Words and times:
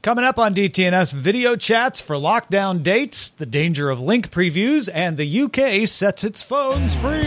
Coming 0.00 0.24
up 0.24 0.38
on 0.38 0.54
DTNS, 0.54 1.12
video 1.12 1.56
chats 1.56 2.00
for 2.00 2.14
lockdown 2.14 2.84
dates, 2.84 3.30
the 3.30 3.44
danger 3.46 3.90
of 3.90 4.00
link 4.00 4.30
previews, 4.30 4.88
and 4.92 5.16
the 5.16 5.42
UK 5.42 5.88
sets 5.88 6.22
its 6.22 6.40
phones 6.40 6.94
free. 6.94 7.20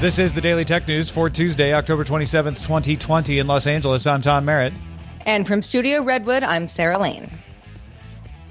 This 0.00 0.20
is 0.20 0.34
the 0.34 0.40
Daily 0.40 0.64
Tech 0.64 0.86
News 0.86 1.10
for 1.10 1.28
Tuesday, 1.28 1.74
October 1.74 2.04
27th, 2.04 2.62
2020, 2.62 3.40
in 3.40 3.48
Los 3.48 3.66
Angeles. 3.66 4.06
I'm 4.06 4.22
Tom 4.22 4.44
Merritt. 4.44 4.72
And 5.26 5.48
from 5.48 5.62
Studio 5.62 6.04
Redwood, 6.04 6.44
I'm 6.44 6.68
Sarah 6.68 6.98
Lane. 6.98 7.28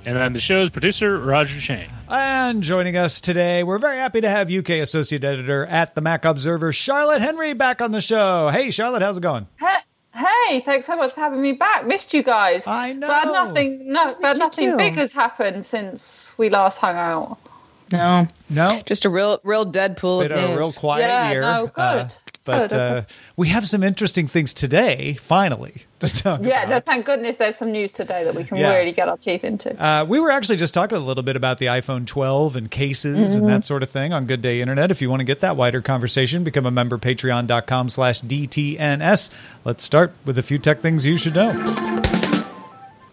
And 0.03 0.19
I'm 0.19 0.33
the 0.33 0.41
show's 0.41 0.69
producer, 0.69 1.17
Roger 1.17 1.61
Chang. 1.61 1.87
And 2.09 2.61
joining 2.61 2.97
us 2.97 3.21
today, 3.21 3.63
we're 3.63 3.77
very 3.77 3.97
happy 3.97 4.19
to 4.19 4.29
have 4.29 4.51
UK 4.51 4.69
Associate 4.69 5.23
Editor 5.23 5.65
at 5.65 5.95
the 5.95 6.01
Mac 6.01 6.25
Observer, 6.25 6.73
Charlotte 6.73 7.21
Henry, 7.21 7.53
back 7.53 7.81
on 7.81 7.93
the 7.93 8.01
show. 8.01 8.49
Hey, 8.49 8.69
Charlotte, 8.71 9.01
how's 9.01 9.17
it 9.17 9.23
going? 9.23 9.47
Hey, 9.57 9.75
thanks 10.13 10.85
so 10.87 10.95
much 10.95 11.13
for 11.13 11.19
having 11.19 11.41
me 11.41 11.53
back. 11.53 11.85
Missed 11.85 12.13
you 12.13 12.23
guys. 12.23 12.67
I 12.67 12.93
know. 12.93 13.07
Glad 13.07 13.25
nothing, 13.31 13.91
no, 13.91 14.15
glad 14.15 14.37
nothing 14.37 14.71
too. 14.71 14.77
big 14.77 14.95
has 14.95 15.11
happened 15.13 15.65
since 15.65 16.33
we 16.37 16.49
last 16.49 16.77
hung 16.77 16.95
out. 16.95 17.37
No, 17.91 18.25
No? 18.49 18.81
just 18.85 19.03
a 19.03 19.09
real, 19.09 19.39
real 19.43 19.65
dead 19.65 19.97
pool 19.97 20.21
Been 20.21 20.31
of 20.31 20.51
a 20.51 20.57
real 20.57 20.71
quiet 20.71 21.01
Yeah, 21.07 21.31
year. 21.31 21.41
no, 21.41 21.67
good. 21.67 21.81
uh, 21.81 22.09
but 22.43 22.71
okay. 22.73 22.97
uh, 22.97 23.01
we 23.35 23.49
have 23.49 23.67
some 23.67 23.83
interesting 23.83 24.27
things 24.27 24.53
today, 24.53 25.13
finally, 25.21 25.83
to 25.99 26.39
Yeah, 26.41 26.65
no, 26.65 26.79
thank 26.79 27.05
goodness 27.05 27.35
there's 27.35 27.55
some 27.55 27.71
news 27.71 27.91
today 27.91 28.23
that 28.23 28.33
we 28.35 28.43
can 28.43 28.57
Yeah. 28.57 28.73
really 28.75 28.91
get 28.91 29.07
our 29.07 29.17
teeth 29.17 29.43
into. 29.43 29.79
Uh, 29.81 30.03
we 30.05 30.19
were 30.19 30.31
actually 30.31 30.57
just 30.57 30.73
talking 30.73 30.97
a 30.97 31.01
little 31.01 31.23
bit 31.23 31.35
about 31.35 31.59
the 31.59 31.67
iPhone 31.67 32.05
12 32.07 32.55
and 32.55 32.71
cases 32.71 33.35
and 33.35 33.43
Mm-hmm. 33.43 33.51
that 33.51 33.65
sort 33.65 33.83
of 33.83 33.89
thing 33.89 34.11
on 34.13 34.25
Good 34.25 34.41
Day 34.41 34.59
Internet. 34.61 34.89
If 34.91 35.01
you 35.01 35.09
want 35.09 35.19
to 35.19 35.25
get 35.25 35.41
that 35.41 35.55
wider 35.55 35.81
conversation, 35.81 36.43
become 36.43 36.65
a 36.65 36.71
member, 36.71 36.97
patreon.com 36.97 37.89
slash 37.89 38.21
DTNS. 38.21 39.29
Let's 39.63 39.83
start 39.83 40.13
with 40.25 40.37
a 40.37 40.43
few 40.43 40.57
tech 40.57 40.79
things 40.79 41.05
you 41.05 41.17
should 41.17 41.35
know. 41.35 42.00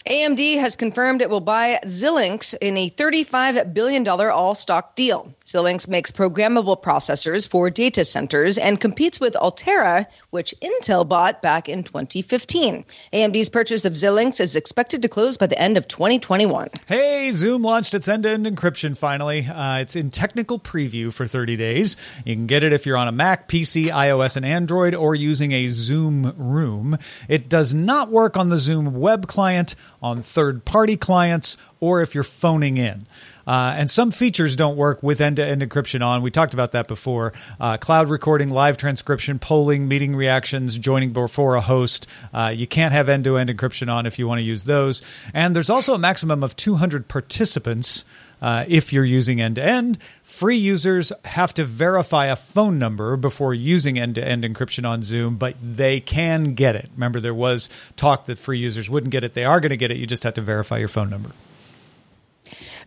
AMD 0.08 0.58
has 0.58 0.74
confirmed 0.74 1.20
it 1.20 1.28
will 1.28 1.42
buy 1.42 1.78
Xilinx 1.84 2.54
in 2.62 2.78
a 2.78 2.88
$35 2.88 3.74
billion 3.74 4.08
all 4.08 4.54
stock 4.54 4.96
deal. 4.96 5.34
Xilinx 5.44 5.86
makes 5.86 6.10
programmable 6.10 6.82
processors 6.82 7.46
for 7.46 7.68
data 7.68 8.06
centers 8.06 8.56
and 8.56 8.80
competes 8.80 9.20
with 9.20 9.36
Altera, 9.36 10.06
which 10.30 10.54
Intel 10.62 11.06
bought 11.06 11.42
back 11.42 11.68
in 11.68 11.82
2015. 11.82 12.86
AMD's 13.12 13.50
purchase 13.50 13.84
of 13.84 13.92
Xilinx 13.92 14.40
is 14.40 14.56
expected 14.56 15.02
to 15.02 15.08
close 15.08 15.36
by 15.36 15.46
the 15.46 15.58
end 15.60 15.76
of 15.76 15.86
2021. 15.88 16.68
Hey, 16.86 17.30
Zoom 17.32 17.60
launched 17.62 17.92
its 17.92 18.08
end-to-end 18.08 18.46
encryption 18.46 18.96
finally. 18.96 19.46
Uh, 19.46 19.80
it's 19.80 19.94
in 19.94 20.10
technical 20.10 20.58
preview 20.58 21.12
for 21.12 21.26
30 21.26 21.56
days. 21.56 21.98
You 22.24 22.34
can 22.34 22.46
get 22.46 22.62
it 22.62 22.72
if 22.72 22.86
you're 22.86 22.96
on 22.96 23.08
a 23.08 23.12
Mac, 23.12 23.46
PC, 23.46 23.88
iOS, 23.88 24.38
and 24.38 24.46
Android, 24.46 24.94
or 24.94 25.14
using 25.14 25.52
a 25.52 25.68
Zoom 25.68 26.32
Room. 26.38 26.96
It 27.28 27.50
does 27.50 27.74
not 27.74 28.10
work 28.10 28.38
on 28.38 28.48
the 28.48 28.56
Zoom 28.56 28.94
web 28.94 29.26
client, 29.26 29.74
on 30.02 30.22
third-party 30.22 30.96
clients, 30.96 31.56
or 31.80 32.00
if 32.00 32.14
you're 32.14 32.24
phoning 32.24 32.76
in. 32.78 33.06
Uh, 33.48 33.72
and 33.78 33.90
some 33.90 34.10
features 34.10 34.56
don't 34.56 34.76
work 34.76 35.02
with 35.02 35.22
end-to-end 35.22 35.62
encryption 35.62 36.04
on. 36.04 36.20
We 36.20 36.30
talked 36.30 36.52
about 36.52 36.72
that 36.72 36.86
before. 36.86 37.32
Uh, 37.58 37.78
cloud 37.78 38.10
recording, 38.10 38.50
live 38.50 38.76
transcription, 38.76 39.38
polling, 39.38 39.88
meeting 39.88 40.14
reactions, 40.14 40.76
joining 40.76 41.14
before 41.14 41.54
a 41.54 41.62
host. 41.62 42.06
Uh, 42.34 42.52
you 42.54 42.66
can't 42.66 42.92
have 42.92 43.08
end-to-end 43.08 43.48
encryption 43.48 43.90
on 43.90 44.04
if 44.04 44.18
you 44.18 44.28
want 44.28 44.40
to 44.40 44.44
use 44.44 44.64
those. 44.64 45.00
And 45.32 45.56
there's 45.56 45.70
also 45.70 45.94
a 45.94 45.98
maximum 45.98 46.44
of 46.44 46.56
200 46.56 47.08
participants. 47.08 48.04
Uh, 48.40 48.64
if 48.68 48.92
you're 48.92 49.04
using 49.04 49.40
end 49.40 49.56
to 49.56 49.64
end, 49.64 49.98
free 50.22 50.56
users 50.56 51.12
have 51.24 51.52
to 51.54 51.64
verify 51.64 52.26
a 52.26 52.36
phone 52.36 52.78
number 52.78 53.16
before 53.16 53.52
using 53.54 53.98
end 53.98 54.14
to 54.14 54.26
end 54.26 54.44
encryption 54.44 54.88
on 54.88 55.02
Zoom, 55.02 55.36
but 55.36 55.56
they 55.62 56.00
can 56.00 56.54
get 56.54 56.76
it. 56.76 56.88
Remember, 56.94 57.20
there 57.20 57.34
was 57.34 57.68
talk 57.96 58.26
that 58.26 58.38
free 58.38 58.58
users 58.58 58.88
wouldn't 58.88 59.10
get 59.10 59.24
it. 59.24 59.34
They 59.34 59.44
are 59.44 59.60
going 59.60 59.70
to 59.70 59.76
get 59.76 59.90
it. 59.90 59.96
You 59.96 60.06
just 60.06 60.22
have 60.22 60.34
to 60.34 60.40
verify 60.40 60.78
your 60.78 60.88
phone 60.88 61.10
number. 61.10 61.30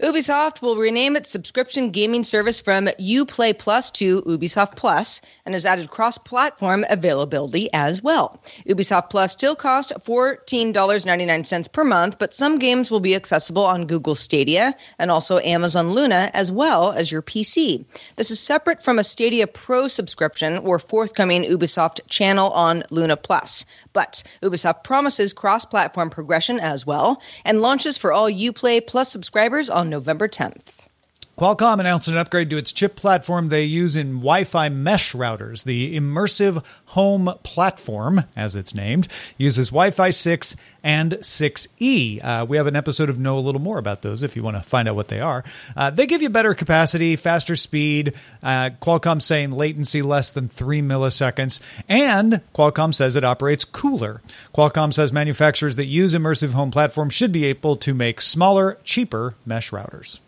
Ubisoft 0.01 0.63
will 0.63 0.77
rename 0.77 1.15
its 1.15 1.29
subscription 1.29 1.91
gaming 1.91 2.23
service 2.23 2.59
from 2.59 2.87
Uplay 2.87 3.55
Plus 3.55 3.91
to 3.91 4.23
Ubisoft 4.23 4.75
Plus 4.75 5.21
and 5.45 5.53
has 5.53 5.63
added 5.63 5.91
cross 5.91 6.17
platform 6.17 6.83
availability 6.89 7.71
as 7.71 8.01
well. 8.01 8.41
Ubisoft 8.67 9.11
Plus 9.11 9.31
still 9.31 9.55
costs 9.55 9.93
$14.99 9.93 11.71
per 11.71 11.83
month, 11.83 12.17
but 12.17 12.33
some 12.33 12.57
games 12.57 12.89
will 12.89 12.99
be 12.99 13.13
accessible 13.13 13.63
on 13.63 13.85
Google 13.85 14.15
Stadia 14.15 14.73
and 14.97 15.11
also 15.11 15.37
Amazon 15.37 15.91
Luna 15.91 16.31
as 16.33 16.51
well 16.51 16.93
as 16.93 17.11
your 17.11 17.21
PC. 17.21 17.85
This 18.15 18.31
is 18.31 18.39
separate 18.39 18.81
from 18.81 18.97
a 18.97 19.03
Stadia 19.03 19.45
Pro 19.45 19.87
subscription 19.87 20.57
or 20.57 20.79
forthcoming 20.79 21.43
Ubisoft 21.43 21.99
channel 22.09 22.49
on 22.49 22.83
Luna 22.89 23.17
Plus. 23.17 23.65
But 23.93 24.23
Ubisoft 24.41 24.83
promises 24.83 25.31
cross 25.31 25.63
platform 25.63 26.09
progression 26.09 26.59
as 26.59 26.87
well 26.87 27.21
and 27.45 27.61
launches 27.61 27.99
for 27.99 28.11
all 28.11 28.31
Uplay 28.31 28.85
Plus 28.85 29.11
subscribers 29.11 29.69
on 29.69 29.90
November 29.91 30.27
10th. 30.29 30.87
Qualcomm 31.37 31.79
announced 31.79 32.07
an 32.07 32.17
upgrade 32.17 32.49
to 32.51 32.57
its 32.57 32.71
chip 32.71 32.95
platform 32.95 33.49
they 33.49 33.63
use 33.63 33.95
in 33.95 34.15
Wi 34.17 34.43
Fi 34.43 34.69
mesh 34.69 35.13
routers. 35.13 35.63
The 35.63 35.97
Immersive 35.97 36.63
Home 36.87 37.33
Platform, 37.41 38.25
as 38.35 38.55
it's 38.55 38.75
named, 38.75 39.07
uses 39.37 39.69
Wi 39.69 39.89
Fi 39.91 40.11
6 40.11 40.55
and 40.83 41.13
6E. 41.13 42.23
Uh, 42.23 42.45
we 42.47 42.57
have 42.57 42.67
an 42.67 42.75
episode 42.75 43.09
of 43.09 43.17
Know 43.17 43.37
a 43.37 43.39
Little 43.39 43.61
More 43.61 43.79
about 43.79 44.01
those 44.01 44.23
if 44.23 44.35
you 44.35 44.43
want 44.43 44.57
to 44.57 44.63
find 44.63 44.87
out 44.87 44.95
what 44.95 45.07
they 45.07 45.19
are. 45.19 45.43
Uh, 45.75 45.89
they 45.89 46.05
give 46.05 46.21
you 46.21 46.29
better 46.29 46.53
capacity, 46.53 47.15
faster 47.15 47.55
speed. 47.55 48.13
Uh, 48.43 48.71
Qualcomm 48.81 49.21
saying 49.21 49.51
latency 49.51 50.01
less 50.01 50.29
than 50.29 50.47
three 50.47 50.81
milliseconds. 50.81 51.59
And 51.87 52.41
Qualcomm 52.53 52.93
says 52.93 53.15
it 53.15 53.23
operates 53.23 53.65
cooler. 53.65 54.21
Qualcomm 54.53 54.93
says 54.93 55.11
manufacturers 55.13 55.77
that 55.77 55.85
use 55.85 56.13
Immersive 56.13 56.51
Home 56.51 56.71
Platform 56.71 57.09
should 57.09 57.31
be 57.31 57.45
able 57.45 57.77
to 57.77 57.93
make 57.93 58.21
smaller, 58.21 58.77
cheaper 58.83 59.35
mesh 59.45 59.71
routers. 59.71 60.19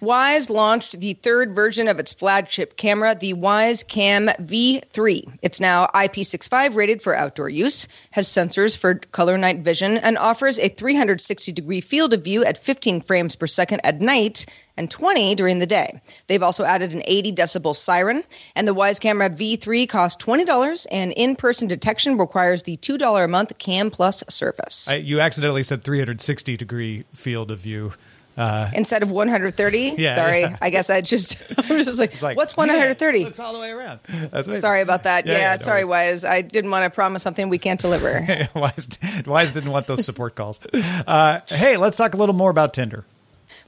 Wyze 0.00 0.48
launched 0.48 1.00
the 1.00 1.14
third 1.14 1.56
version 1.56 1.88
of 1.88 1.98
its 1.98 2.12
flagship 2.12 2.76
camera, 2.76 3.16
the 3.18 3.34
Wyze 3.34 3.86
Cam 3.86 4.28
V3. 4.28 5.38
It's 5.42 5.60
now 5.60 5.86
IP65 5.92 6.76
rated 6.76 7.02
for 7.02 7.16
outdoor 7.16 7.48
use, 7.48 7.88
has 8.12 8.28
sensors 8.28 8.78
for 8.78 8.94
color 9.10 9.36
night 9.36 9.58
vision, 9.58 9.98
and 9.98 10.16
offers 10.16 10.60
a 10.60 10.68
360 10.68 11.50
degree 11.50 11.80
field 11.80 12.14
of 12.14 12.22
view 12.22 12.44
at 12.44 12.56
15 12.56 13.00
frames 13.00 13.34
per 13.34 13.48
second 13.48 13.80
at 13.82 14.00
night 14.00 14.46
and 14.76 14.88
20 14.88 15.34
during 15.34 15.58
the 15.58 15.66
day. 15.66 16.00
They've 16.28 16.44
also 16.44 16.62
added 16.62 16.92
an 16.92 17.02
80 17.04 17.32
decibel 17.32 17.74
siren, 17.74 18.22
and 18.54 18.68
the 18.68 18.74
Wyze 18.74 19.00
Camera 19.00 19.28
V3 19.28 19.88
costs 19.88 20.24
$20, 20.24 20.86
and 20.92 21.12
in 21.12 21.34
person 21.34 21.66
detection 21.66 22.16
requires 22.16 22.62
the 22.62 22.76
$2 22.76 23.24
a 23.24 23.26
month 23.26 23.58
Cam 23.58 23.90
Plus 23.90 24.22
service. 24.28 24.88
I, 24.88 24.96
you 24.96 25.18
accidentally 25.20 25.64
said 25.64 25.82
360 25.82 26.56
degree 26.56 27.04
field 27.12 27.50
of 27.50 27.58
view. 27.58 27.92
Uh, 28.38 28.70
Instead 28.72 29.02
of 29.02 29.10
130, 29.10 29.94
Yeah, 29.98 30.14
sorry, 30.14 30.40
yeah. 30.42 30.56
I 30.62 30.70
guess 30.70 30.88
I 30.90 31.00
just, 31.00 31.36
I'm 31.58 31.82
just 31.84 31.98
like, 31.98 32.22
like 32.22 32.36
what's 32.36 32.54
yeah, 32.56 32.62
130? 32.62 33.24
looks 33.24 33.38
all 33.40 33.52
the 33.52 33.58
way 33.58 33.70
around. 33.70 34.00
That's. 34.30 34.60
Sorry 34.60 34.80
about 34.80 35.02
that. 35.02 35.26
Yeah, 35.26 35.32
Yeah, 35.32 35.38
yeah, 35.38 35.54
no 35.56 35.62
sorry, 35.62 35.84
worries. 35.84 36.22
Wyze. 36.22 36.28
I 36.28 36.42
didn't 36.42 36.70
want 36.70 36.84
to 36.84 36.90
promise 36.90 37.22
something 37.22 37.48
we 37.48 37.58
can't 37.58 37.80
deliver. 37.80 38.20
Wyze, 38.54 38.98
Wyze 39.24 39.52
didn't 39.52 39.70
want 39.72 39.86
those 39.88 40.04
support 40.04 40.36
calls. 40.36 40.60
Uh, 40.72 41.40
hey, 41.48 41.76
let's 41.76 41.96
talk 41.96 42.14
a 42.14 42.16
little 42.16 42.34
more 42.34 42.50
about 42.50 42.72
Tinder. 42.74 43.04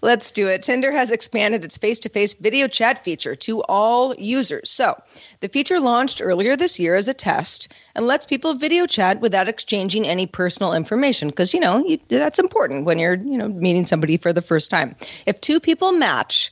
Let's 0.02 0.32
do 0.32 0.48
it. 0.48 0.62
Tinder 0.62 0.92
has 0.92 1.12
expanded 1.12 1.64
its 1.64 1.76
face 1.76 2.00
to 2.00 2.08
face 2.08 2.32
video 2.32 2.68
chat 2.68 3.04
feature 3.04 3.34
to 3.36 3.62
all 3.64 4.14
users. 4.14 4.70
So, 4.70 5.00
the 5.40 5.48
feature 5.48 5.78
launched 5.78 6.22
earlier 6.22 6.56
this 6.56 6.80
year 6.80 6.94
as 6.94 7.08
a 7.08 7.14
test 7.14 7.72
and 7.94 8.06
lets 8.06 8.24
people 8.24 8.54
video 8.54 8.86
chat 8.86 9.20
without 9.20 9.48
exchanging 9.48 10.08
any 10.08 10.26
personal 10.26 10.72
information 10.72 11.28
because, 11.28 11.52
you 11.52 11.60
know, 11.60 11.84
you, 11.84 11.98
that's 12.08 12.38
important 12.38 12.86
when 12.86 12.98
you're, 12.98 13.16
you 13.16 13.36
know, 13.36 13.48
meeting 13.48 13.84
somebody 13.84 14.16
for 14.16 14.32
the 14.32 14.42
first 14.42 14.70
time. 14.70 14.96
If 15.26 15.40
two 15.40 15.60
people 15.60 15.92
match, 15.92 16.50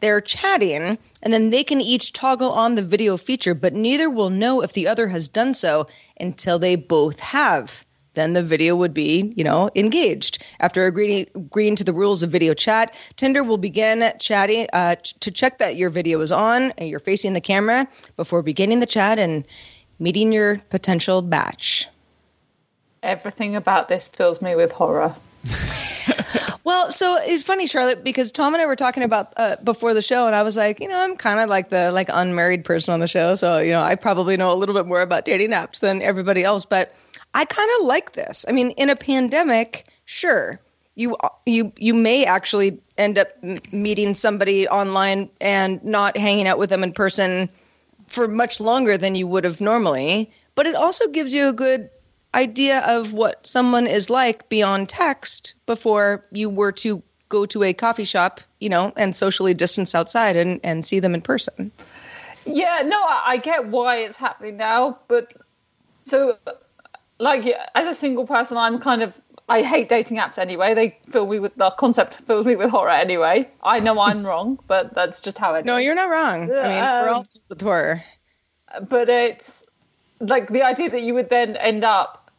they're 0.00 0.20
chatting 0.20 0.98
and 1.22 1.32
then 1.32 1.50
they 1.50 1.64
can 1.64 1.80
each 1.80 2.12
toggle 2.12 2.52
on 2.52 2.74
the 2.74 2.82
video 2.82 3.16
feature, 3.16 3.54
but 3.54 3.72
neither 3.72 4.10
will 4.10 4.30
know 4.30 4.62
if 4.62 4.74
the 4.74 4.88
other 4.88 5.08
has 5.08 5.28
done 5.28 5.54
so 5.54 5.86
until 6.18 6.58
they 6.58 6.76
both 6.76 7.18
have 7.20 7.84
then 8.20 8.34
the 8.34 8.42
video 8.42 8.76
would 8.76 8.92
be, 8.92 9.32
you 9.36 9.42
know, 9.42 9.70
engaged. 9.74 10.44
After 10.60 10.86
agreeing, 10.86 11.26
agreeing 11.34 11.74
to 11.76 11.84
the 11.84 11.92
rules 11.92 12.22
of 12.22 12.30
video 12.30 12.52
chat, 12.54 12.94
Tinder 13.16 13.42
will 13.42 13.58
begin 13.58 14.12
chatting 14.20 14.66
uh, 14.72 14.96
to 15.20 15.30
check 15.30 15.58
that 15.58 15.76
your 15.76 15.90
video 15.90 16.20
is 16.20 16.30
on 16.30 16.72
and 16.72 16.88
you're 16.88 17.00
facing 17.00 17.32
the 17.32 17.40
camera 17.40 17.88
before 18.16 18.42
beginning 18.42 18.80
the 18.80 18.86
chat 18.86 19.18
and 19.18 19.46
meeting 19.98 20.32
your 20.32 20.58
potential 20.70 21.22
batch. 21.22 21.88
Everything 23.02 23.56
about 23.56 23.88
this 23.88 24.08
fills 24.08 24.42
me 24.42 24.54
with 24.54 24.72
horror. 24.72 25.16
well, 26.64 26.90
so 26.90 27.16
it's 27.20 27.44
funny, 27.44 27.66
Charlotte, 27.66 28.04
because 28.04 28.30
Tom 28.30 28.52
and 28.52 28.62
I 28.62 28.66
were 28.66 28.76
talking 28.76 29.02
about 29.02 29.32
uh, 29.36 29.56
before 29.64 29.94
the 29.94 30.02
show, 30.02 30.26
and 30.26 30.34
I 30.34 30.42
was 30.42 30.56
like, 30.56 30.80
you 30.80 30.88
know, 30.88 30.98
I'm 30.98 31.16
kind 31.16 31.40
of 31.40 31.48
like 31.48 31.70
the 31.70 31.90
like 31.92 32.08
unmarried 32.12 32.64
person 32.64 32.92
on 32.92 33.00
the 33.00 33.06
show, 33.06 33.34
so 33.34 33.58
you 33.58 33.70
know, 33.70 33.82
I 33.82 33.94
probably 33.94 34.36
know 34.36 34.52
a 34.52 34.56
little 34.56 34.74
bit 34.74 34.86
more 34.86 35.00
about 35.00 35.24
dating 35.24 35.50
apps 35.50 35.80
than 35.80 36.02
everybody 36.02 36.44
else, 36.44 36.66
but 36.66 36.94
I 37.34 37.44
kind 37.44 37.70
of 37.78 37.86
like 37.86 38.12
this. 38.12 38.44
I 38.48 38.52
mean, 38.52 38.70
in 38.72 38.90
a 38.90 38.96
pandemic, 38.96 39.86
sure, 40.04 40.60
you 40.94 41.16
you 41.46 41.72
you 41.76 41.94
may 41.94 42.24
actually 42.24 42.78
end 42.98 43.18
up 43.18 43.28
meeting 43.72 44.14
somebody 44.14 44.68
online 44.68 45.30
and 45.40 45.82
not 45.84 46.16
hanging 46.16 46.46
out 46.46 46.58
with 46.58 46.70
them 46.70 46.82
in 46.82 46.92
person 46.92 47.48
for 48.08 48.26
much 48.26 48.60
longer 48.60 48.98
than 48.98 49.14
you 49.14 49.26
would 49.26 49.44
have 49.44 49.60
normally, 49.60 50.30
but 50.54 50.66
it 50.66 50.74
also 50.74 51.08
gives 51.08 51.32
you 51.32 51.48
a 51.48 51.52
good 51.52 51.88
idea 52.34 52.80
of 52.80 53.12
what 53.12 53.46
someone 53.46 53.86
is 53.86 54.10
like 54.10 54.48
beyond 54.48 54.88
text 54.88 55.54
before 55.66 56.24
you 56.32 56.48
were 56.50 56.72
to 56.72 57.02
go 57.28 57.46
to 57.46 57.62
a 57.62 57.72
coffee 57.72 58.04
shop, 58.04 58.40
you 58.58 58.68
know, 58.68 58.92
and 58.96 59.14
socially 59.14 59.54
distance 59.54 59.94
outside 59.94 60.36
and, 60.36 60.60
and 60.62 60.84
see 60.84 61.00
them 61.00 61.14
in 61.14 61.22
person. 61.22 61.70
Yeah, 62.44 62.82
no, 62.84 63.00
I, 63.02 63.22
I 63.26 63.36
get 63.36 63.66
why 63.66 63.98
it's 63.98 64.16
happening 64.16 64.56
now, 64.56 64.98
but 65.08 65.32
so 66.04 66.36
like 67.20 67.46
as 67.74 67.86
a 67.86 67.94
single 67.94 68.26
person, 68.26 68.56
I'm 68.56 68.80
kind 68.80 69.02
of 69.02 69.12
I 69.48 69.62
hate 69.62 69.88
dating 69.88 70.16
apps 70.16 70.38
anyway. 70.38 70.74
They 70.74 70.98
fill 71.10 71.26
me 71.26 71.38
with 71.38 71.54
the 71.56 71.70
concept 71.70 72.16
fills 72.26 72.46
me 72.46 72.56
with 72.56 72.70
horror 72.70 72.90
anyway. 72.90 73.48
I 73.62 73.78
know 73.80 74.00
I'm 74.00 74.24
wrong, 74.24 74.58
but 74.66 74.94
that's 74.94 75.20
just 75.20 75.38
how 75.38 75.54
it. 75.54 75.64
No, 75.64 75.76
you're 75.76 75.94
not 75.94 76.08
wrong. 76.08 76.50
I 76.50 76.68
mean, 76.68 76.82
um, 76.82 77.04
we're 77.04 77.12
all 77.12 77.26
with 77.48 77.60
horror. 77.60 78.02
But 78.88 79.08
it's 79.08 79.64
like 80.20 80.48
the 80.48 80.62
idea 80.62 80.90
that 80.90 81.02
you 81.02 81.14
would 81.14 81.28
then 81.30 81.56
end 81.56 81.84
up, 81.84 82.30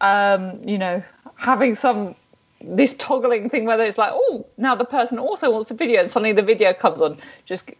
um, 0.00 0.60
you 0.66 0.78
know, 0.78 1.02
having 1.36 1.74
some 1.74 2.14
this 2.60 2.94
toggling 2.94 3.48
thing 3.48 3.64
where 3.64 3.80
it's 3.80 3.98
like, 3.98 4.12
oh, 4.12 4.46
now 4.56 4.74
the 4.74 4.84
person 4.84 5.18
also 5.18 5.50
wants 5.50 5.70
a 5.70 5.74
video, 5.74 6.00
and 6.00 6.10
suddenly 6.10 6.32
the 6.32 6.42
video 6.42 6.72
comes 6.74 7.00
on. 7.00 7.18
Just 7.46 7.70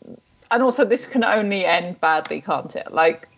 and 0.50 0.62
also 0.62 0.84
this 0.84 1.06
can 1.06 1.24
only 1.24 1.64
end 1.64 2.00
badly, 2.00 2.40
can't 2.40 2.74
it? 2.76 2.92
Like 2.92 3.28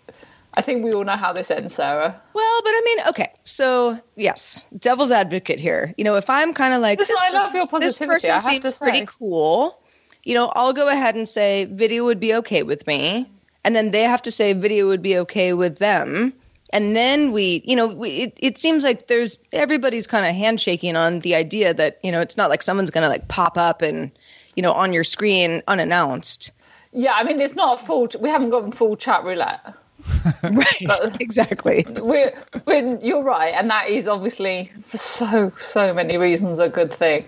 I 0.56 0.62
think 0.62 0.84
we 0.84 0.92
all 0.92 1.04
know 1.04 1.16
how 1.16 1.32
this 1.32 1.50
ends, 1.50 1.74
Sarah. 1.74 2.20
Well, 2.32 2.60
but 2.62 2.70
I 2.70 2.82
mean, 2.84 2.98
okay, 3.08 3.32
so 3.44 3.98
yes, 4.16 4.66
devil's 4.78 5.10
advocate 5.10 5.58
here. 5.58 5.92
You 5.96 6.04
know, 6.04 6.14
if 6.14 6.30
I'm 6.30 6.54
kind 6.54 6.74
of 6.74 6.80
like 6.80 6.98
this, 6.98 7.10
I 7.20 7.30
person, 7.30 7.80
this 7.80 7.98
person 7.98 8.40
seems 8.40 8.72
pretty 8.74 9.06
cool, 9.06 9.78
you 10.22 10.34
know, 10.34 10.52
I'll 10.54 10.72
go 10.72 10.88
ahead 10.88 11.16
and 11.16 11.28
say 11.28 11.64
video 11.66 12.04
would 12.04 12.20
be 12.20 12.34
okay 12.36 12.62
with 12.62 12.86
me, 12.86 13.30
and 13.64 13.74
then 13.74 13.90
they 13.90 14.02
have 14.02 14.22
to 14.22 14.30
say 14.30 14.52
video 14.52 14.86
would 14.86 15.02
be 15.02 15.18
okay 15.18 15.52
with 15.54 15.78
them. 15.78 16.32
And 16.70 16.96
then 16.96 17.30
we, 17.30 17.62
you 17.64 17.76
know, 17.76 17.86
we, 17.94 18.10
it, 18.10 18.38
it 18.38 18.58
seems 18.58 18.82
like 18.82 19.06
there's 19.06 19.38
everybody's 19.52 20.08
kind 20.08 20.26
of 20.26 20.34
handshaking 20.34 20.96
on 20.96 21.20
the 21.20 21.36
idea 21.36 21.72
that, 21.72 22.00
you 22.02 22.10
know, 22.10 22.20
it's 22.20 22.36
not 22.36 22.50
like 22.50 22.62
someone's 22.62 22.90
going 22.90 23.02
to 23.02 23.08
like 23.08 23.28
pop 23.28 23.56
up 23.56 23.80
and, 23.80 24.10
you 24.56 24.62
know, 24.62 24.72
on 24.72 24.92
your 24.92 25.04
screen 25.04 25.62
unannounced. 25.68 26.50
Yeah, 26.92 27.12
I 27.12 27.22
mean, 27.22 27.40
it's 27.40 27.54
not 27.54 27.82
a 27.82 27.86
full, 27.86 28.08
we 28.18 28.28
haven't 28.28 28.50
gotten 28.50 28.72
full 28.72 28.96
chat 28.96 29.22
roulette. 29.22 29.74
right, 30.42 31.20
exactly. 31.20 31.86
We're, 31.88 32.34
we're, 32.66 32.98
you're 33.00 33.22
right, 33.22 33.54
and 33.54 33.70
that 33.70 33.88
is 33.88 34.08
obviously 34.08 34.70
for 34.86 34.98
so 34.98 35.52
so 35.60 35.94
many 35.94 36.16
reasons 36.16 36.58
a 36.58 36.68
good 36.68 36.92
thing. 36.92 37.26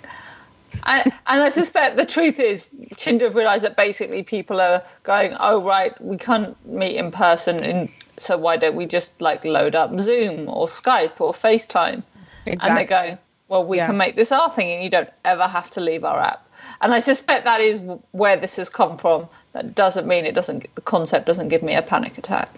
And, 0.84 1.12
and 1.26 1.42
I 1.42 1.48
suspect 1.48 1.96
the 1.96 2.04
truth 2.04 2.38
is, 2.38 2.64
Tinder 2.96 3.26
have 3.26 3.34
realised 3.34 3.64
that 3.64 3.76
basically 3.76 4.22
people 4.22 4.60
are 4.60 4.82
going, 5.04 5.34
"Oh 5.38 5.62
right, 5.62 5.98
we 6.02 6.16
can't 6.16 6.56
meet 6.66 6.96
in 6.96 7.10
person, 7.10 7.62
and 7.62 7.90
so 8.16 8.36
why 8.36 8.56
don't 8.56 8.76
we 8.76 8.86
just 8.86 9.18
like 9.20 9.44
load 9.44 9.74
up 9.74 9.98
Zoom 10.00 10.48
or 10.48 10.66
Skype 10.66 11.20
or 11.20 11.32
FaceTime?" 11.32 12.02
Exactly. 12.44 12.68
And 12.68 12.78
they 12.78 12.84
go, 12.84 13.18
"Well, 13.48 13.64
we 13.64 13.78
yeah. 13.78 13.86
can 13.86 13.96
make 13.96 14.16
this 14.16 14.32
our 14.32 14.50
thing, 14.50 14.70
and 14.72 14.84
you 14.84 14.90
don't 14.90 15.10
ever 15.24 15.46
have 15.46 15.70
to 15.70 15.80
leave 15.80 16.04
our 16.04 16.20
app." 16.20 16.46
And 16.80 16.92
I 16.92 17.00
suspect 17.00 17.44
that 17.44 17.60
is 17.60 17.80
where 18.12 18.36
this 18.36 18.56
has 18.56 18.68
come 18.68 18.98
from. 18.98 19.28
That 19.52 19.74
doesn't 19.74 20.06
mean 20.06 20.26
it 20.26 20.34
doesn't. 20.34 20.74
The 20.74 20.80
concept 20.82 21.26
doesn't 21.26 21.48
give 21.48 21.62
me 21.62 21.74
a 21.74 21.82
panic 21.82 22.18
attack. 22.18 22.50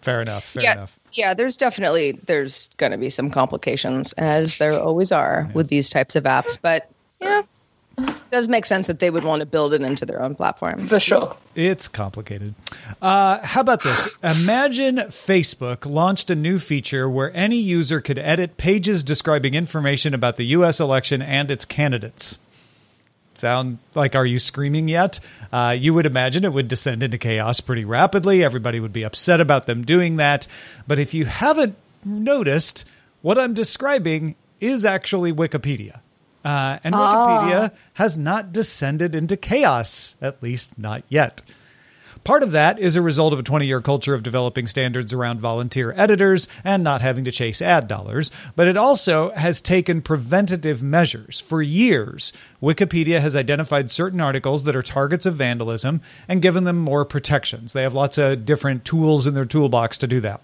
Fair 0.00 0.20
enough. 0.20 0.44
Fair 0.44 0.62
yeah, 0.62 0.72
enough. 0.72 0.98
Yeah, 1.12 1.34
there's 1.34 1.56
definitely 1.56 2.12
there's 2.26 2.68
going 2.76 2.92
to 2.92 2.98
be 2.98 3.10
some 3.10 3.30
complications 3.30 4.12
as 4.14 4.58
there 4.58 4.78
always 4.80 5.12
are 5.12 5.46
yeah. 5.46 5.54
with 5.54 5.68
these 5.68 5.90
types 5.90 6.16
of 6.16 6.24
apps, 6.24 6.58
but 6.60 6.90
yeah, 7.20 7.42
it 7.98 8.30
does 8.30 8.48
make 8.48 8.64
sense 8.64 8.86
that 8.86 9.00
they 9.00 9.10
would 9.10 9.24
want 9.24 9.40
to 9.40 9.46
build 9.46 9.74
it 9.74 9.82
into 9.82 10.06
their 10.06 10.22
own 10.22 10.34
platform. 10.34 10.86
For 10.86 11.00
sure. 11.00 11.36
It's 11.54 11.88
complicated. 11.88 12.54
Uh, 13.02 13.44
how 13.44 13.60
about 13.60 13.82
this? 13.82 14.14
Imagine 14.22 14.96
Facebook 15.08 15.84
launched 15.84 16.30
a 16.30 16.34
new 16.34 16.58
feature 16.58 17.10
where 17.10 17.34
any 17.36 17.56
user 17.56 18.00
could 18.00 18.18
edit 18.18 18.56
pages 18.56 19.04
describing 19.04 19.54
information 19.54 20.14
about 20.14 20.36
the 20.36 20.44
U.S. 20.44 20.80
election 20.80 21.20
and 21.20 21.50
its 21.50 21.64
candidates 21.64 22.38
sound 23.34 23.78
like 23.94 24.14
are 24.14 24.26
you 24.26 24.38
screaming 24.38 24.88
yet? 24.88 25.20
Uh, 25.52 25.76
you 25.78 25.94
would 25.94 26.06
imagine 26.06 26.44
it 26.44 26.52
would 26.52 26.68
descend 26.68 27.02
into 27.02 27.18
chaos 27.18 27.60
pretty 27.60 27.84
rapidly. 27.84 28.44
Everybody 28.44 28.80
would 28.80 28.92
be 28.92 29.04
upset 29.04 29.40
about 29.40 29.66
them 29.66 29.84
doing 29.84 30.16
that. 30.16 30.46
But 30.86 30.98
if 30.98 31.14
you 31.14 31.24
haven't 31.24 31.76
noticed 32.04 32.84
what 33.22 33.38
i'm 33.38 33.54
describing 33.54 34.34
is 34.60 34.84
actually 34.84 35.32
wikipedia. 35.32 36.00
Uh, 36.44 36.78
and 36.82 36.94
wikipedia 36.94 37.70
oh. 37.70 37.76
has 37.94 38.16
not 38.16 38.52
descended 38.52 39.14
into 39.14 39.36
chaos 39.36 40.16
at 40.22 40.42
least 40.42 40.78
not 40.78 41.02
yet 41.08 41.42
Part 42.22 42.42
of 42.42 42.52
that 42.52 42.78
is 42.78 42.96
a 42.96 43.02
result 43.02 43.32
of 43.32 43.38
a 43.38 43.42
20 43.42 43.66
year 43.66 43.80
culture 43.80 44.12
of 44.12 44.22
developing 44.22 44.66
standards 44.66 45.14
around 45.14 45.40
volunteer 45.40 45.94
editors 45.96 46.48
and 46.64 46.84
not 46.84 47.00
having 47.00 47.24
to 47.24 47.32
chase 47.32 47.62
ad 47.62 47.88
dollars, 47.88 48.30
but 48.54 48.68
it 48.68 48.76
also 48.76 49.30
has 49.30 49.60
taken 49.60 50.02
preventative 50.02 50.82
measures. 50.82 51.40
For 51.40 51.62
years, 51.62 52.32
Wikipedia 52.62 53.20
has 53.20 53.34
identified 53.34 53.90
certain 53.90 54.20
articles 54.20 54.64
that 54.64 54.76
are 54.76 54.82
targets 54.82 55.24
of 55.24 55.36
vandalism 55.36 56.02
and 56.28 56.42
given 56.42 56.64
them 56.64 56.78
more 56.78 57.06
protections. 57.06 57.72
They 57.72 57.82
have 57.82 57.94
lots 57.94 58.18
of 58.18 58.44
different 58.44 58.84
tools 58.84 59.26
in 59.26 59.32
their 59.32 59.46
toolbox 59.46 59.96
to 59.98 60.06
do 60.06 60.20
that. 60.20 60.42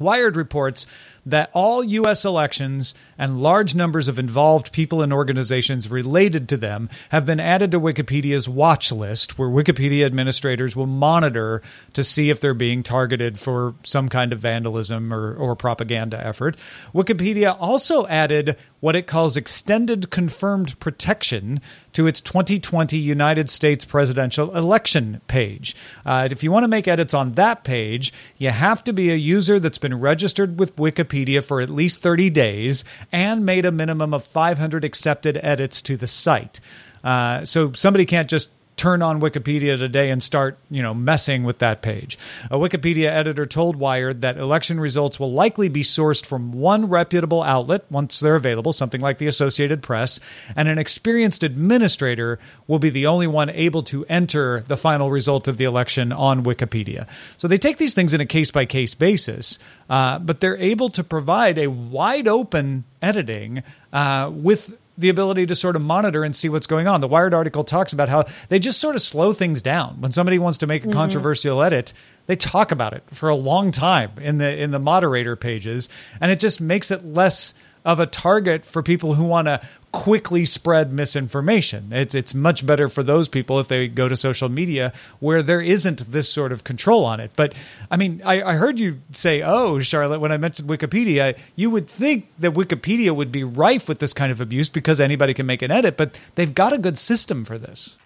Wired 0.00 0.36
reports 0.36 0.86
that 1.26 1.50
all 1.52 1.82
U.S. 1.82 2.24
elections 2.24 2.94
and 3.18 3.42
large 3.42 3.74
numbers 3.74 4.06
of 4.06 4.18
involved 4.18 4.72
people 4.72 5.02
and 5.02 5.12
organizations 5.12 5.90
related 5.90 6.48
to 6.48 6.56
them 6.56 6.88
have 7.10 7.26
been 7.26 7.40
added 7.40 7.72
to 7.72 7.80
Wikipedia's 7.80 8.48
watch 8.48 8.92
list, 8.92 9.36
where 9.36 9.48
Wikipedia 9.48 10.06
administrators 10.06 10.76
will 10.76 10.86
monitor 10.86 11.62
to 11.94 12.04
see 12.04 12.30
if 12.30 12.40
they're 12.40 12.54
being 12.54 12.84
targeted 12.84 13.38
for 13.38 13.74
some 13.82 14.08
kind 14.08 14.32
of 14.32 14.38
vandalism 14.38 15.12
or, 15.12 15.34
or 15.34 15.56
propaganda 15.56 16.24
effort. 16.24 16.56
Wikipedia 16.94 17.56
also 17.58 18.06
added 18.06 18.56
what 18.78 18.94
it 18.94 19.08
calls 19.08 19.36
extended 19.36 20.10
confirmed 20.10 20.78
protection 20.78 21.60
to 21.92 22.06
its 22.06 22.20
2020 22.20 22.96
United 22.96 23.50
States 23.50 23.84
presidential 23.84 24.56
election 24.56 25.20
page. 25.26 25.74
Uh, 26.04 26.28
if 26.30 26.44
you 26.44 26.52
want 26.52 26.62
to 26.62 26.68
make 26.68 26.86
edits 26.86 27.14
on 27.14 27.32
that 27.32 27.64
page, 27.64 28.12
you 28.38 28.50
have 28.50 28.84
to 28.84 28.92
be 28.92 29.10
a 29.10 29.16
user 29.16 29.58
that's 29.58 29.78
been 29.78 29.98
registered 29.98 30.58
with 30.60 30.76
Wikipedia 30.76 31.15
Wikipedia 31.16 31.42
for 31.42 31.60
at 31.60 31.70
least 31.70 32.00
30 32.00 32.30
days 32.30 32.84
and 33.12 33.46
made 33.46 33.64
a 33.64 33.72
minimum 33.72 34.12
of 34.14 34.24
500 34.24 34.84
accepted 34.84 35.38
edits 35.42 35.82
to 35.82 35.96
the 35.96 36.06
site. 36.06 36.60
Uh, 37.02 37.44
so 37.44 37.72
somebody 37.72 38.04
can't 38.04 38.28
just 38.28 38.50
turn 38.76 39.00
on 39.00 39.20
Wikipedia 39.20 39.78
today 39.78 40.10
and 40.10 40.22
start, 40.22 40.58
you 40.70 40.82
know, 40.82 40.92
messing 40.92 41.44
with 41.44 41.58
that 41.60 41.80
page. 41.80 42.18
A 42.50 42.58
Wikipedia 42.58 43.08
editor 43.08 43.46
told 43.46 43.76
Wired 43.76 44.20
that 44.20 44.36
election 44.36 44.78
results 44.78 45.18
will 45.18 45.32
likely 45.32 45.68
be 45.68 45.82
sourced 45.82 46.24
from 46.24 46.52
one 46.52 46.88
reputable 46.88 47.42
outlet 47.42 47.84
once 47.90 48.20
they're 48.20 48.36
available, 48.36 48.74
something 48.74 49.00
like 49.00 49.16
the 49.16 49.26
Associated 49.26 49.82
Press, 49.82 50.20
and 50.54 50.68
an 50.68 50.78
experienced 50.78 51.42
administrator 51.42 52.38
will 52.66 52.78
be 52.78 52.90
the 52.90 53.06
only 53.06 53.26
one 53.26 53.48
able 53.50 53.82
to 53.84 54.04
enter 54.06 54.60
the 54.68 54.76
final 54.76 55.10
result 55.10 55.48
of 55.48 55.56
the 55.56 55.64
election 55.64 56.12
on 56.12 56.44
Wikipedia. 56.44 57.06
So 57.38 57.48
they 57.48 57.58
take 57.58 57.78
these 57.78 57.94
things 57.94 58.12
in 58.12 58.20
a 58.20 58.26
case 58.26 58.50
by 58.50 58.66
case 58.66 58.94
basis, 58.94 59.58
uh, 59.88 60.18
but 60.18 60.40
they're 60.40 60.58
able 60.58 60.90
to 60.90 61.02
provide 61.02 61.56
a 61.58 61.68
wide 61.68 62.28
open 62.28 62.84
editing 63.00 63.62
uh, 63.92 64.30
with 64.32 64.76
the 64.98 65.08
ability 65.08 65.46
to 65.46 65.54
sort 65.54 65.76
of 65.76 65.82
monitor 65.82 66.24
and 66.24 66.34
see 66.34 66.48
what's 66.48 66.66
going 66.66 66.88
on. 66.88 67.00
The 67.00 67.08
Wired 67.08 67.34
article 67.34 67.64
talks 67.64 67.92
about 67.92 68.08
how 68.08 68.24
they 68.48 68.58
just 68.58 68.80
sort 68.80 68.94
of 68.94 69.02
slow 69.02 69.32
things 69.32 69.62
down. 69.62 70.00
When 70.00 70.12
somebody 70.12 70.38
wants 70.38 70.58
to 70.58 70.66
make 70.66 70.84
a 70.84 70.88
mm-hmm. 70.88 70.96
controversial 70.96 71.62
edit, 71.62 71.92
they 72.26 72.36
talk 72.36 72.72
about 72.72 72.92
it 72.92 73.04
for 73.12 73.28
a 73.28 73.36
long 73.36 73.72
time 73.72 74.12
in 74.20 74.38
the 74.38 74.62
in 74.62 74.70
the 74.70 74.78
moderator 74.78 75.36
pages, 75.36 75.88
and 76.20 76.32
it 76.32 76.40
just 76.40 76.60
makes 76.60 76.90
it 76.90 77.04
less 77.04 77.54
of 77.86 78.00
a 78.00 78.06
target 78.06 78.64
for 78.64 78.82
people 78.82 79.14
who 79.14 79.24
want 79.24 79.46
to 79.46 79.60
quickly 79.92 80.44
spread 80.44 80.92
misinformation. 80.92 81.92
It's 81.92 82.14
it's 82.14 82.34
much 82.34 82.66
better 82.66 82.88
for 82.88 83.04
those 83.04 83.28
people 83.28 83.60
if 83.60 83.68
they 83.68 83.86
go 83.86 84.08
to 84.08 84.16
social 84.16 84.48
media 84.48 84.92
where 85.20 85.42
there 85.42 85.60
isn't 85.60 86.10
this 86.10 86.28
sort 86.28 86.50
of 86.52 86.64
control 86.64 87.04
on 87.04 87.20
it. 87.20 87.30
But 87.36 87.54
I 87.90 87.96
mean, 87.96 88.20
I, 88.24 88.42
I 88.42 88.52
heard 88.54 88.80
you 88.80 88.98
say, 89.12 89.40
"Oh, 89.42 89.80
Charlotte," 89.80 90.20
when 90.20 90.32
I 90.32 90.36
mentioned 90.36 90.68
Wikipedia. 90.68 91.38
You 91.54 91.70
would 91.70 91.88
think 91.88 92.26
that 92.40 92.52
Wikipedia 92.52 93.14
would 93.14 93.30
be 93.30 93.44
rife 93.44 93.88
with 93.88 94.00
this 94.00 94.12
kind 94.12 94.32
of 94.32 94.40
abuse 94.40 94.68
because 94.68 95.00
anybody 95.00 95.32
can 95.32 95.46
make 95.46 95.62
an 95.62 95.70
edit, 95.70 95.96
but 95.96 96.18
they've 96.34 96.52
got 96.52 96.72
a 96.72 96.78
good 96.78 96.98
system 96.98 97.44
for 97.44 97.56
this. 97.56 97.96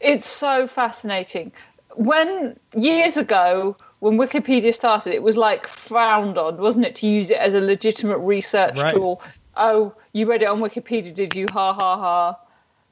It's 0.00 0.28
so 0.28 0.68
fascinating. 0.68 1.52
When 1.96 2.58
years 2.74 3.16
ago, 3.16 3.76
when 4.04 4.18
Wikipedia 4.18 4.74
started, 4.74 5.14
it 5.14 5.22
was 5.22 5.38
like 5.38 5.66
frowned 5.66 6.36
on, 6.36 6.58
wasn't 6.58 6.84
it, 6.84 6.94
to 6.96 7.06
use 7.06 7.30
it 7.30 7.38
as 7.38 7.54
a 7.54 7.60
legitimate 7.60 8.18
research 8.18 8.76
Right. 8.76 8.92
tool? 8.94 9.22
Oh, 9.56 9.94
you 10.12 10.26
read 10.26 10.42
it 10.42 10.44
on 10.44 10.60
Wikipedia, 10.60 11.14
did 11.14 11.34
you? 11.34 11.48
Ha 11.48 11.72
ha 11.72 11.96
ha. 11.96 12.38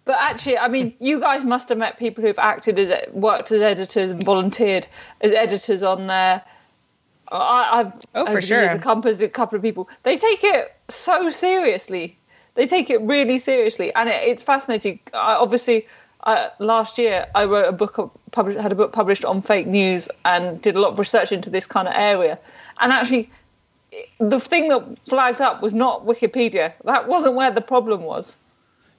But 0.06 0.16
actually, 0.18 0.56
I 0.56 0.68
mean, 0.68 0.94
you 1.00 1.20
guys 1.20 1.44
must 1.44 1.68
have 1.68 1.76
met 1.76 1.98
people 1.98 2.24
who've 2.24 2.38
acted 2.38 2.78
as 2.78 2.90
worked 3.12 3.52
as 3.52 3.60
editors 3.60 4.10
and 4.10 4.24
volunteered 4.24 4.86
as 5.20 5.32
editors 5.32 5.82
on 5.82 6.06
there. 6.06 6.42
I, 7.30 7.80
I've 7.80 7.92
Oh, 8.14 8.24
for 8.24 8.30
over 8.30 8.40
the 8.40 8.46
sure. 8.46 8.62
years 8.62 8.72
accompanied 8.72 9.22
a 9.22 9.28
couple 9.28 9.56
of 9.56 9.62
people. 9.62 9.90
They 10.04 10.16
take 10.16 10.42
it 10.42 10.74
so 10.88 11.28
seriously. 11.28 12.18
They 12.54 12.66
take 12.66 12.88
it 12.88 13.02
really 13.02 13.38
seriously, 13.38 13.94
and 13.94 14.08
it, 14.08 14.22
it's 14.26 14.42
fascinating. 14.42 15.00
I, 15.12 15.34
obviously, 15.34 15.86
uh, 16.24 16.48
last 16.58 16.98
year 16.98 17.26
I 17.34 17.44
wrote 17.44 17.68
a 17.68 17.72
book, 17.72 18.12
published, 18.30 18.60
had 18.60 18.72
a 18.72 18.74
book 18.74 18.92
published 18.92 19.24
on 19.24 19.42
fake 19.42 19.66
news, 19.66 20.08
and 20.24 20.60
did 20.60 20.76
a 20.76 20.80
lot 20.80 20.92
of 20.92 20.98
research 20.98 21.32
into 21.32 21.50
this 21.50 21.66
kind 21.66 21.88
of 21.88 21.94
area. 21.96 22.38
And 22.80 22.92
actually, 22.92 23.30
the 24.18 24.40
thing 24.40 24.68
that 24.68 24.98
flagged 25.06 25.40
up 25.40 25.62
was 25.62 25.74
not 25.74 26.06
Wikipedia. 26.06 26.72
That 26.84 27.08
wasn't 27.08 27.34
where 27.34 27.50
the 27.50 27.60
problem 27.60 28.02
was. 28.02 28.36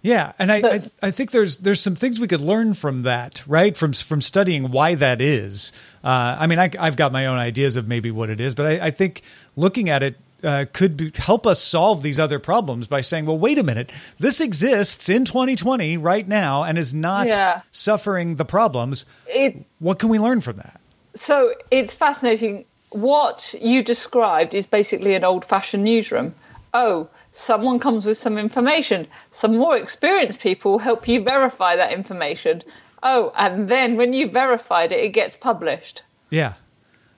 Yeah, 0.02 0.34
and 0.38 0.52
I, 0.52 0.58
I 0.58 0.82
I 1.02 1.12
think 1.12 1.32
there's 1.32 1.58
there's 1.58 1.80
some 1.80 1.96
things 1.96 2.20
we 2.20 2.28
could 2.28 2.42
learn 2.42 2.74
from 2.74 3.04
that, 3.04 3.42
right? 3.48 3.76
From 3.76 3.94
from 3.94 4.20
studying 4.20 4.70
why 4.72 4.96
that 4.96 5.22
is. 5.22 5.72
Uh, 6.04 6.36
I 6.38 6.48
mean, 6.48 6.60
I, 6.60 6.70
I've 6.78 6.98
got 6.98 7.14
my 7.14 7.28
own 7.28 7.38
ideas 7.38 7.78
of 7.78 7.88
maybe 7.88 8.12
what 8.12 8.30
it 8.30 8.42
is, 8.42 8.54
but 8.54 8.66
I, 8.66 8.88
I 8.88 8.92
think 8.92 9.22
looking 9.56 9.90
at 9.90 10.04
it 10.04 10.18
uh, 10.44 10.66
could 10.74 10.98
be, 10.98 11.12
help 11.16 11.48
us 11.48 11.62
solve 11.62 12.04
these 12.04 12.20
other 12.20 12.40
problems 12.40 12.88
by 12.88 13.02
saying, 13.02 13.26
well, 13.26 13.38
wait 13.40 13.58
a 13.58 13.64
minute, 13.64 13.92
this 14.20 14.40
exists 14.42 15.10
in 15.10 15.26
2020 15.26 15.98
right 15.98 16.28
now 16.28 16.64
and 16.64 16.78
is 16.78 16.94
not 16.94 17.28
Yeah. 17.28 17.62
suffering 17.72 18.36
the 18.36 18.46
problems. 18.46 19.06
It 19.28 19.66
What 19.80 20.00
can 20.00 20.10
we 20.10 20.20
learn 20.20 20.42
from 20.42 20.58
that? 20.58 20.80
so 21.16 21.54
it's 21.72 21.94
fascinating. 21.94 22.66
What 22.90 23.54
you 23.62 23.84
described 23.84 24.54
is 24.54 24.66
basically 24.68 25.16
an 25.16 25.24
old 25.24 25.46
fashioned 25.46 25.84
newsroom. 25.84 26.34
Oh, 26.74 27.08
someone 27.34 27.80
comes 27.80 28.06
with 28.06 28.18
some 28.18 28.38
information. 28.38 29.08
Some 29.32 29.58
more 29.58 29.78
experienced 29.78 30.40
people 30.40 30.80
help 30.80 31.08
you 31.08 31.24
verify 31.24 31.76
that 31.76 31.94
information. 31.94 32.64
Oh, 33.04 33.32
and 33.38 33.68
then 33.70 33.96
when 33.98 34.14
you 34.14 34.28
verified 34.30 34.92
it, 34.92 35.00
it 35.04 35.10
gets 35.10 35.36
published. 35.36 36.02
Yeah. 36.30 36.54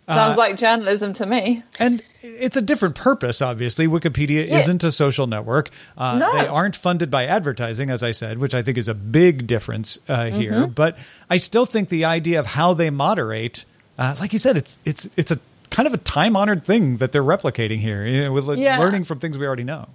Sounds 0.07 0.37
like 0.37 0.57
journalism 0.57 1.13
to 1.13 1.25
me. 1.25 1.63
And 1.79 2.03
it's 2.21 2.55
a 2.57 2.61
different 2.61 2.95
purpose, 2.95 3.41
obviously. 3.41 3.87
Wikipedia 3.87 4.47
Yeah. 4.47 4.59
isn't 4.59 4.83
a 4.83 4.91
social 4.91 5.25
network. 5.25 5.69
Uh, 5.97 6.17
No. 6.19 6.31
They 6.37 6.45
aren't 6.47 6.75
funded 6.75 7.09
by 7.09 7.25
advertising, 7.25 7.89
as 7.89 8.03
I 8.03 8.11
said, 8.11 8.37
which 8.37 8.53
I 8.53 8.61
think 8.61 8.77
is 8.77 8.87
a 8.87 8.93
big 8.93 9.47
difference 9.47 9.97
uh, 10.07 10.17
Mm-hmm. 10.25 10.39
here. 10.39 10.67
But 10.67 10.97
I 11.29 11.37
still 11.37 11.65
think 11.65 11.89
the 11.89 12.05
idea 12.05 12.39
of 12.39 12.45
how 12.45 12.73
they 12.75 12.89
moderate, 12.91 13.65
uh, 13.97 14.15
like 14.19 14.31
you 14.33 14.39
said, 14.39 14.57
it's 14.57 14.77
it's 14.85 15.09
it's 15.17 15.31
a 15.31 15.39
kind 15.71 15.87
of 15.87 15.93
a 15.93 15.97
time 15.97 16.35
honored 16.37 16.63
thing 16.63 16.97
that 16.97 17.11
they're 17.11 17.23
replicating 17.23 17.79
here, 17.79 18.05
you 18.05 18.21
know, 18.21 18.31
with 18.31 18.57
Yeah. 18.57 18.77
learning 18.79 19.05
from 19.05 19.19
things 19.19 19.37
we 19.37 19.45
already 19.47 19.63
know. 19.63 19.87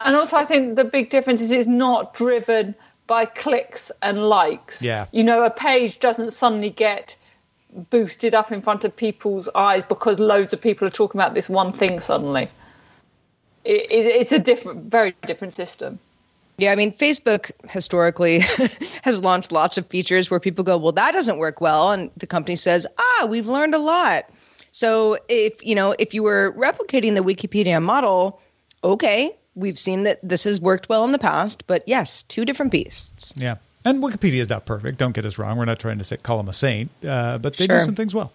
And 0.00 0.14
also, 0.14 0.36
I 0.36 0.44
think 0.44 0.76
the 0.76 0.84
big 0.84 1.10
difference 1.10 1.40
is 1.40 1.50
it's 1.50 1.66
not 1.66 2.14
driven 2.14 2.74
by 3.08 3.24
clicks 3.24 3.90
and 4.02 4.28
likes. 4.28 4.82
Yeah. 4.82 5.06
You 5.10 5.24
know, 5.24 5.42
a 5.44 5.50
page 5.50 5.98
doesn't 6.00 6.32
suddenly 6.32 6.70
get 6.70 7.16
boosted 7.90 8.34
up 8.34 8.52
in 8.52 8.62
front 8.62 8.84
of 8.84 8.96
people's 8.96 9.48
eyes 9.54 9.82
because 9.88 10.18
loads 10.18 10.52
of 10.52 10.60
people 10.60 10.86
are 10.86 10.90
talking 10.90 11.20
about 11.20 11.34
this 11.34 11.48
one 11.48 11.72
thing 11.72 12.00
suddenly. 12.00 12.48
It, 13.64 13.90
it, 13.90 14.06
it's 14.06 14.32
a 14.32 14.38
different, 14.38 14.90
very 14.90 15.14
different 15.26 15.54
system. 15.54 15.98
Yeah, 16.58 16.72
I 16.72 16.76
mean, 16.76 16.92
Facebook 16.92 17.50
historically 17.70 18.40
has 19.02 19.22
launched 19.22 19.52
lots 19.52 19.76
of 19.76 19.86
features 19.88 20.30
where 20.30 20.40
people 20.40 20.64
go, 20.64 20.78
well, 20.78 20.92
that 20.92 21.12
doesn't 21.12 21.36
work 21.36 21.60
well. 21.60 21.92
And 21.92 22.10
the 22.16 22.26
company 22.26 22.56
says, 22.56 22.86
ah, 22.98 23.26
we've 23.28 23.46
learned 23.46 23.74
a 23.74 23.78
lot. 23.78 24.30
So 24.72 25.18
if, 25.28 25.64
you 25.64 25.74
know, 25.74 25.94
if 25.98 26.14
you 26.14 26.22
were 26.22 26.54
replicating 26.56 27.14
the 27.14 27.22
Wikipedia 27.22 27.82
model, 27.82 28.40
okay, 28.82 29.36
we've 29.54 29.78
seen 29.78 30.04
that 30.04 30.18
this 30.22 30.44
has 30.44 30.60
worked 30.60 30.88
well 30.88 31.04
in 31.04 31.12
the 31.12 31.18
past, 31.18 31.66
but 31.66 31.82
yes, 31.86 32.22
two 32.22 32.44
different 32.44 32.72
beasts. 32.72 33.34
Yeah. 33.36 33.56
And 33.86 34.02
Wikipedia 34.02 34.40
is 34.40 34.48
not 34.48 34.66
perfect. 34.66 34.98
Don't 34.98 35.12
get 35.12 35.24
us 35.24 35.38
wrong. 35.38 35.56
We're 35.56 35.64
not 35.64 35.78
trying 35.78 35.98
to 35.98 36.04
say, 36.04 36.16
call 36.16 36.38
them 36.38 36.48
a 36.48 36.52
saint, 36.52 36.90
uh, 37.06 37.38
but 37.38 37.56
they 37.56 37.68
do 37.68 37.78
some 37.78 37.94
things 37.94 38.14
well. 38.14 38.32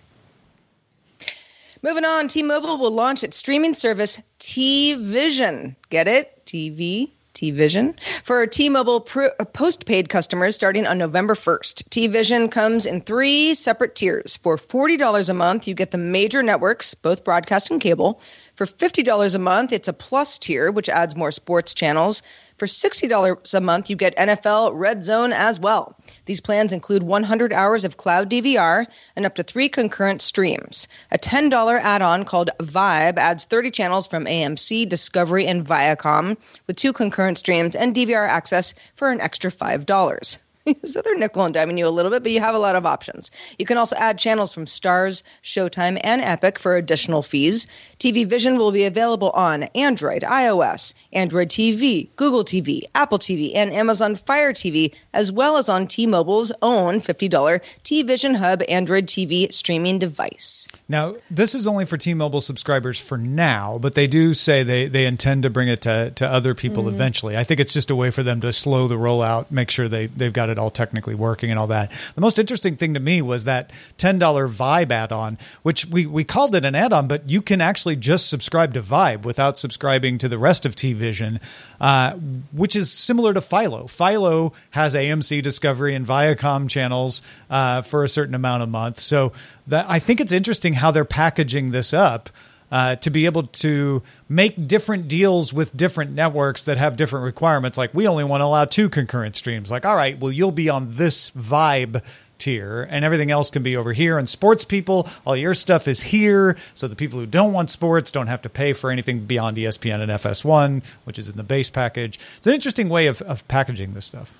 Moving 1.83 2.05
on, 2.05 2.29
T-Mobile 2.29 2.77
will 2.77 2.91
launch 2.91 3.21
its 3.21 3.35
streaming 3.35 3.73
service 3.73 4.19
T-Vision. 4.39 5.75
Get 5.89 6.07
it? 6.07 6.45
TV, 6.45 7.09
T-Vision 7.33 7.95
for 8.23 8.45
T-Mobile 8.45 9.01
pro- 9.01 9.31
uh, 9.39 9.45
postpaid 9.45 10.09
customers 10.09 10.55
starting 10.55 10.85
on 10.85 10.97
November 10.97 11.33
1st. 11.33 11.89
T-Vision 11.89 12.49
comes 12.49 12.85
in 12.85 13.01
three 13.01 13.53
separate 13.53 13.95
tiers. 13.95 14.37
For 14.37 14.57
$40 14.57 15.29
a 15.29 15.33
month, 15.33 15.67
you 15.67 15.73
get 15.73 15.91
the 15.91 15.97
major 15.97 16.43
networks, 16.43 16.93
both 16.93 17.23
broadcast 17.23 17.71
and 17.71 17.81
cable. 17.81 18.21
For 18.55 18.65
$50 18.65 19.35
a 19.35 19.39
month, 19.39 19.73
it's 19.73 19.87
a 19.87 19.93
plus 19.93 20.37
tier, 20.37 20.71
which 20.71 20.87
adds 20.87 21.15
more 21.15 21.31
sports 21.31 21.73
channels. 21.73 22.21
For 22.61 22.67
$60 22.67 23.53
a 23.55 23.59
month, 23.59 23.89
you 23.89 23.95
get 23.95 24.15
NFL 24.17 24.73
Red 24.75 25.03
Zone 25.03 25.33
as 25.33 25.59
well. 25.59 25.97
These 26.25 26.41
plans 26.41 26.71
include 26.71 27.01
100 27.01 27.51
hours 27.51 27.83
of 27.85 27.97
cloud 27.97 28.29
DVR 28.29 28.85
and 29.15 29.25
up 29.25 29.33
to 29.33 29.41
three 29.41 29.67
concurrent 29.67 30.21
streams. 30.21 30.87
A 31.11 31.17
$10 31.17 31.51
add 31.81 32.03
on 32.03 32.23
called 32.23 32.51
Vibe 32.59 33.17
adds 33.17 33.45
30 33.45 33.71
channels 33.71 34.05
from 34.05 34.25
AMC, 34.25 34.87
Discovery, 34.87 35.47
and 35.47 35.65
Viacom 35.65 36.37
with 36.67 36.75
two 36.75 36.93
concurrent 36.93 37.39
streams 37.39 37.75
and 37.75 37.95
DVR 37.95 38.27
access 38.27 38.75
for 38.93 39.09
an 39.09 39.21
extra 39.21 39.49
$5. 39.49 40.37
so 40.85 41.01
they're 41.01 41.17
nickel 41.17 41.45
and 41.45 41.55
diming 41.55 41.77
you 41.77 41.87
a 41.87 41.89
little 41.89 42.11
bit, 42.11 42.23
but 42.23 42.31
you 42.31 42.39
have 42.39 42.55
a 42.55 42.59
lot 42.59 42.75
of 42.75 42.85
options. 42.85 43.31
You 43.57 43.65
can 43.65 43.77
also 43.77 43.95
add 43.95 44.17
channels 44.17 44.53
from 44.53 44.65
Starz, 44.65 45.23
Showtime, 45.43 45.99
and 46.03 46.21
Epix 46.21 46.59
for 46.59 46.75
additional 46.75 47.21
fees. 47.21 47.67
TV 48.01 48.25
Vision 48.25 48.57
will 48.57 48.71
be 48.71 48.85
available 48.85 49.29
on 49.29 49.61
Android, 49.75 50.23
iOS, 50.23 50.95
Android 51.13 51.49
TV, 51.49 52.09
Google 52.15 52.43
TV, 52.43 52.81
Apple 52.95 53.19
TV, 53.19 53.51
and 53.53 53.71
Amazon 53.71 54.15
Fire 54.15 54.53
TV, 54.53 54.91
as 55.13 55.31
well 55.31 55.55
as 55.55 55.69
on 55.69 55.85
T-Mobile's 55.85 56.51
own 56.63 56.95
$50 56.95 57.61
T-Vision 57.83 58.33
Hub 58.33 58.63
Android 58.67 59.05
TV 59.05 59.53
streaming 59.53 59.99
device. 59.99 60.67
Now, 60.89 61.17
this 61.29 61.53
is 61.53 61.67
only 61.67 61.85
for 61.85 61.95
T-Mobile 61.95 62.41
subscribers 62.41 62.99
for 62.99 63.19
now, 63.19 63.77
but 63.77 63.93
they 63.93 64.07
do 64.07 64.33
say 64.33 64.63
they, 64.63 64.87
they 64.87 65.05
intend 65.05 65.43
to 65.43 65.51
bring 65.51 65.67
it 65.67 65.81
to, 65.81 66.09
to 66.15 66.27
other 66.27 66.55
people 66.55 66.85
mm-hmm. 66.85 66.95
eventually. 66.95 67.37
I 67.37 67.43
think 67.43 67.59
it's 67.59 67.73
just 67.73 67.91
a 67.91 67.95
way 67.95 68.09
for 68.09 68.23
them 68.23 68.41
to 68.41 68.51
slow 68.51 68.87
the 68.87 68.95
rollout, 68.95 69.51
make 69.51 69.69
sure 69.69 69.87
they, 69.87 70.07
they've 70.07 70.33
got 70.33 70.49
it 70.49 70.57
all 70.57 70.71
technically 70.71 71.13
working 71.13 71.51
and 71.51 71.59
all 71.59 71.67
that. 71.67 71.91
The 72.15 72.21
most 72.21 72.39
interesting 72.39 72.75
thing 72.75 72.95
to 72.95 72.99
me 72.99 73.21
was 73.21 73.43
that 73.43 73.71
$10 73.99 74.19
Vibe 74.19 74.91
add-on, 74.91 75.37
which 75.61 75.85
we, 75.85 76.07
we 76.07 76.23
called 76.23 76.55
it 76.55 76.65
an 76.65 76.73
add-on, 76.73 77.07
but 77.07 77.29
you 77.29 77.43
can 77.43 77.61
actually 77.61 77.90
just 77.95 78.29
subscribe 78.29 78.73
to 78.73 78.81
Vibe 78.81 79.23
without 79.23 79.57
subscribing 79.57 80.17
to 80.19 80.27
the 80.27 80.37
rest 80.37 80.65
of 80.65 80.75
T-Vision, 80.75 81.39
uh, 81.79 82.13
which 82.51 82.75
is 82.75 82.91
similar 82.91 83.33
to 83.33 83.41
Philo. 83.41 83.87
Philo 83.87 84.53
has 84.71 84.95
AMC 84.95 85.41
Discovery 85.43 85.95
and 85.95 86.05
Viacom 86.05 86.69
channels 86.69 87.21
uh, 87.49 87.81
for 87.81 88.03
a 88.03 88.09
certain 88.09 88.35
amount 88.35 88.63
a 88.63 88.67
month. 88.67 88.99
So 88.99 89.33
that 89.67 89.85
I 89.89 89.99
think 89.99 90.21
it's 90.21 90.31
interesting 90.31 90.73
how 90.73 90.91
they're 90.91 91.05
packaging 91.05 91.71
this 91.71 91.93
up. 91.93 92.29
Uh, 92.71 92.95
to 92.95 93.09
be 93.09 93.25
able 93.25 93.47
to 93.47 94.01
make 94.29 94.65
different 94.65 95.09
deals 95.09 95.51
with 95.51 95.75
different 95.75 96.11
networks 96.11 96.63
that 96.63 96.77
have 96.77 96.95
different 96.95 97.25
requirements, 97.25 97.77
like 97.77 97.93
we 97.93 98.07
only 98.07 98.23
want 98.23 98.39
to 98.39 98.45
allow 98.45 98.63
two 98.63 98.87
concurrent 98.87 99.35
streams. 99.35 99.69
Like, 99.69 99.85
all 99.85 99.97
right, 99.97 100.17
well, 100.17 100.31
you'll 100.31 100.53
be 100.53 100.69
on 100.69 100.93
this 100.93 101.31
vibe 101.31 102.01
tier, 102.41 102.87
and 102.89 103.05
everything 103.05 103.31
else 103.31 103.49
can 103.49 103.63
be 103.63 103.77
over 103.77 103.93
here. 103.93 104.17
And 104.17 104.27
sports 104.27 104.65
people, 104.65 105.07
all 105.25 105.37
your 105.37 105.53
stuff 105.53 105.87
is 105.87 106.01
here, 106.01 106.57
so 106.73 106.87
the 106.87 106.95
people 106.95 107.19
who 107.19 107.25
don't 107.25 107.53
want 107.53 107.69
sports 107.69 108.11
don't 108.11 108.27
have 108.27 108.41
to 108.41 108.49
pay 108.49 108.73
for 108.73 108.91
anything 108.91 109.25
beyond 109.25 109.55
ESPN 109.55 110.01
and 110.01 110.11
FS1, 110.11 110.83
which 111.05 111.17
is 111.17 111.29
in 111.29 111.37
the 111.37 111.43
base 111.43 111.69
package. 111.69 112.19
It's 112.37 112.47
an 112.47 112.53
interesting 112.53 112.89
way 112.89 113.07
of, 113.07 113.21
of 113.21 113.47
packaging 113.47 113.93
this 113.93 114.05
stuff. 114.05 114.37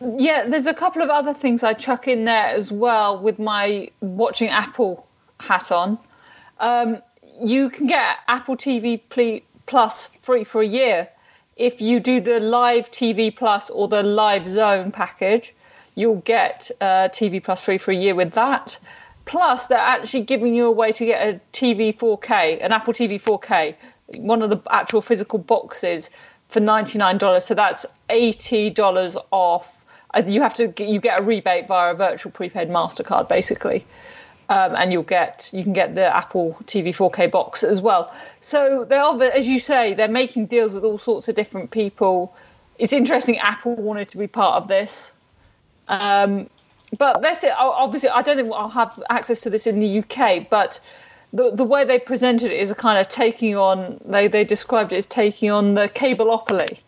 Yeah, 0.00 0.48
there's 0.48 0.66
a 0.66 0.74
couple 0.74 1.02
of 1.02 1.10
other 1.10 1.32
things 1.32 1.62
I 1.62 1.72
chuck 1.74 2.08
in 2.08 2.24
there 2.24 2.48
as 2.48 2.72
well 2.72 3.18
with 3.18 3.38
my 3.38 3.90
watching 4.00 4.48
Apple 4.48 5.06
hat 5.40 5.70
on. 5.70 5.98
Um, 6.58 6.98
you 7.40 7.70
can 7.70 7.86
get 7.86 8.18
Apple 8.28 8.56
TV 8.56 9.00
Plus 9.66 10.08
free 10.22 10.44
for 10.44 10.62
a 10.62 10.66
year. 10.66 11.08
if 11.56 11.80
you 11.80 12.00
do 12.00 12.20
the 12.20 12.40
live 12.40 12.90
TV 12.90 13.34
Plus 13.34 13.70
or 13.70 13.86
the 13.88 14.02
Live 14.02 14.48
Zone 14.48 14.90
package, 14.90 15.54
you'll 15.94 16.16
get 16.16 16.70
uh, 16.80 17.08
TV 17.10 17.42
Plus 17.42 17.60
free 17.60 17.78
for 17.78 17.90
a 17.90 17.96
year 17.96 18.14
with 18.14 18.32
that. 18.32 18.78
Plus, 19.24 19.66
they're 19.66 19.78
actually 19.78 20.24
giving 20.24 20.54
you 20.54 20.66
a 20.66 20.70
way 20.70 20.92
to 20.92 21.06
get 21.06 21.26
a 21.26 21.40
TV 21.52 21.96
4K, 21.96 22.62
an 22.62 22.72
Apple 22.72 22.92
TV 22.92 23.20
4K, 23.20 23.74
one 24.18 24.42
of 24.42 24.50
the 24.50 24.60
actual 24.70 25.00
physical 25.00 25.38
boxes 25.38 26.10
for 26.48 26.60
$99. 26.60 27.42
So 27.42 27.54
that's 27.54 27.86
$80 28.10 29.16
off. 29.30 29.70
Uh, 30.12 30.22
you 30.26 30.42
have 30.42 30.54
to 30.54 30.72
you 30.78 31.00
get 31.00 31.20
a 31.20 31.24
rebate 31.24 31.66
via 31.66 31.92
a 31.92 31.96
virtual 31.96 32.32
prepaid 32.32 32.68
Mastercard, 32.68 33.28
basically. 33.28 33.84
Um, 34.50 34.74
and 34.76 34.92
you'll 34.92 35.02
get 35.02 35.48
you 35.54 35.62
can 35.62 35.72
get 35.72 35.94
the 35.94 36.14
Apple 36.14 36.56
TV 36.64 36.88
4K 36.88 37.30
box 37.30 37.64
as 37.64 37.80
well. 37.80 38.14
So 38.42 38.84
they 38.86 38.96
are, 38.96 39.20
as 39.22 39.46
you 39.46 39.58
say, 39.58 39.94
they're 39.94 40.06
making 40.06 40.46
deals 40.46 40.74
with 40.74 40.84
all 40.84 40.98
sorts 40.98 41.28
of 41.28 41.34
different 41.34 41.70
people. 41.70 42.36
It's 42.78 42.92
interesting. 42.92 43.38
Apple 43.38 43.74
wanted 43.74 44.10
to 44.10 44.18
be 44.18 44.26
part 44.26 44.62
of 44.62 44.68
this, 44.68 45.12
um, 45.88 46.48
but 46.98 47.22
that's 47.22 47.42
it. 47.42 47.52
Obviously, 47.58 48.08
I 48.08 48.22
don't 48.22 48.36
think 48.36 48.52
I'll 48.52 48.68
have 48.68 49.02
access 49.10 49.40
to 49.40 49.50
this 49.50 49.66
in 49.66 49.80
the 49.80 49.98
UK, 50.00 50.48
but 50.48 50.80
the 51.32 51.50
the 51.50 51.64
way 51.64 51.84
they 51.84 51.98
presented 51.98 52.52
it 52.52 52.60
is 52.60 52.70
a 52.70 52.74
kind 52.74 52.98
of 52.98 53.08
taking 53.08 53.56
on. 53.56 54.00
They 54.04 54.28
they 54.28 54.44
described 54.44 54.92
it 54.92 54.96
as 54.96 55.06
taking 55.06 55.50
on 55.50 55.74
the 55.74 55.88
cableopoly, 55.88 56.78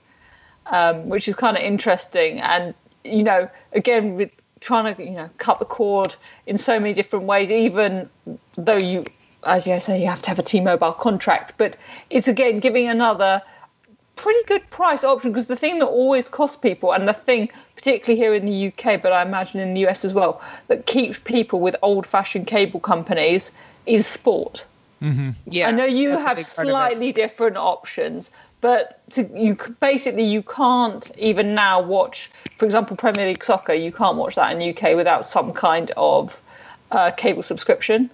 um, 0.66 1.08
which 1.08 1.28
is 1.28 1.34
kind 1.34 1.56
of 1.56 1.62
interesting. 1.62 2.40
And 2.40 2.74
you 3.04 3.24
know, 3.24 3.48
again 3.72 4.14
with 4.16 4.30
trying 4.60 4.94
to 4.94 5.04
you 5.04 5.10
know 5.10 5.30
cut 5.38 5.58
the 5.58 5.64
cord 5.64 6.14
in 6.46 6.58
so 6.58 6.78
many 6.80 6.94
different 6.94 7.24
ways 7.26 7.50
even 7.50 8.08
though 8.56 8.78
you 8.78 9.04
as 9.44 9.66
you 9.66 9.78
say 9.78 10.00
you 10.00 10.06
have 10.06 10.22
to 10.22 10.30
have 10.30 10.38
a 10.38 10.42
t-mobile 10.42 10.92
contract 10.92 11.52
but 11.58 11.76
it's 12.10 12.26
again 12.26 12.58
giving 12.58 12.88
another 12.88 13.42
pretty 14.16 14.42
good 14.46 14.68
price 14.70 15.04
option 15.04 15.30
because 15.30 15.46
the 15.46 15.56
thing 15.56 15.78
that 15.78 15.86
always 15.86 16.28
costs 16.28 16.56
people 16.56 16.92
and 16.92 17.06
the 17.06 17.12
thing 17.12 17.48
particularly 17.76 18.18
here 18.18 18.34
in 18.34 18.44
the 18.46 18.68
uk 18.68 19.02
but 19.02 19.12
i 19.12 19.22
imagine 19.22 19.60
in 19.60 19.74
the 19.74 19.86
us 19.86 20.04
as 20.04 20.14
well 20.14 20.40
that 20.68 20.86
keeps 20.86 21.18
people 21.18 21.60
with 21.60 21.76
old-fashioned 21.82 22.46
cable 22.46 22.80
companies 22.80 23.52
is 23.84 24.06
sport 24.06 24.64
mm-hmm. 25.02 25.30
Yeah, 25.46 25.68
I 25.68 25.70
know 25.72 25.84
you 25.84 26.10
have 26.10 26.36
big 26.36 26.46
part 26.46 26.58
of 26.58 26.64
it. 26.64 26.70
slightly 26.70 27.12
different 27.12 27.56
options, 27.56 28.30
but 28.60 29.00
to, 29.10 29.30
you 29.34 29.56
basically 29.80 30.24
you 30.24 30.42
can't 30.42 31.10
even 31.18 31.54
now 31.54 31.80
watch, 31.80 32.30
for 32.56 32.64
example, 32.64 32.96
Premier 32.96 33.26
League 33.26 33.44
soccer. 33.44 33.74
You 33.74 33.92
can't 33.92 34.16
watch 34.16 34.34
that 34.34 34.50
in 34.52 34.58
the 34.58 34.70
UK 34.70 34.96
without 34.96 35.24
some 35.24 35.52
kind 35.52 35.92
of 35.96 36.40
uh, 36.90 37.10
cable 37.12 37.42
subscription. 37.42 38.10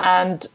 And 0.00 0.42
si- 0.42 0.50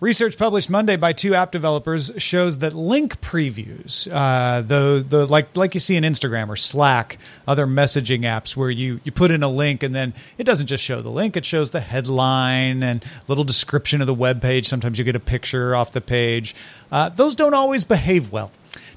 Research 0.00 0.38
published 0.38 0.70
Monday 0.70 0.96
by 0.96 1.12
two 1.12 1.34
app 1.34 1.52
developers 1.52 2.10
shows 2.16 2.56
that 2.58 2.72
link 2.72 3.20
previews, 3.20 4.08
uh, 4.10 4.62
the 4.62 5.04
the 5.06 5.26
like 5.26 5.54
like 5.54 5.74
you 5.74 5.80
see 5.80 5.94
in 5.94 6.04
Instagram 6.04 6.48
or 6.48 6.56
Slack, 6.56 7.18
other 7.46 7.66
messaging 7.66 8.20
apps, 8.20 8.56
where 8.56 8.70
you 8.70 9.00
you 9.04 9.12
put 9.12 9.30
in 9.30 9.42
a 9.42 9.48
link 9.48 9.82
and 9.82 9.94
then 9.94 10.14
it 10.38 10.44
doesn't 10.44 10.68
just 10.68 10.82
show 10.82 11.02
the 11.02 11.10
link; 11.10 11.36
it 11.36 11.44
shows 11.44 11.72
the 11.72 11.80
headline 11.80 12.82
and 12.82 13.04
little 13.28 13.44
description 13.44 14.00
of 14.00 14.06
the 14.06 14.14
web 14.14 14.40
page. 14.40 14.66
Sometimes 14.66 14.98
you 14.98 15.04
get 15.04 15.16
a 15.16 15.20
picture 15.20 15.76
off 15.76 15.92
the 15.92 16.00
page. 16.00 16.54
Uh, 16.90 17.10
those 17.10 17.36
don't 17.36 17.52
always 17.52 17.84
behave 17.84 18.32
well. 18.32 18.52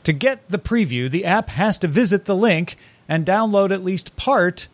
To 0.05 0.13
get 0.13 0.47
the 0.47 0.59
preview, 0.59 1.09
the 1.09 1.25
app 1.25 1.49
has 1.49 1.77
to 1.79 1.89
visit 1.89 2.23
the 2.23 2.35
link 2.35 2.77
and 3.09 3.25
download 3.25 3.71
at 3.71 3.83
least 3.83 4.15
part 4.15 4.69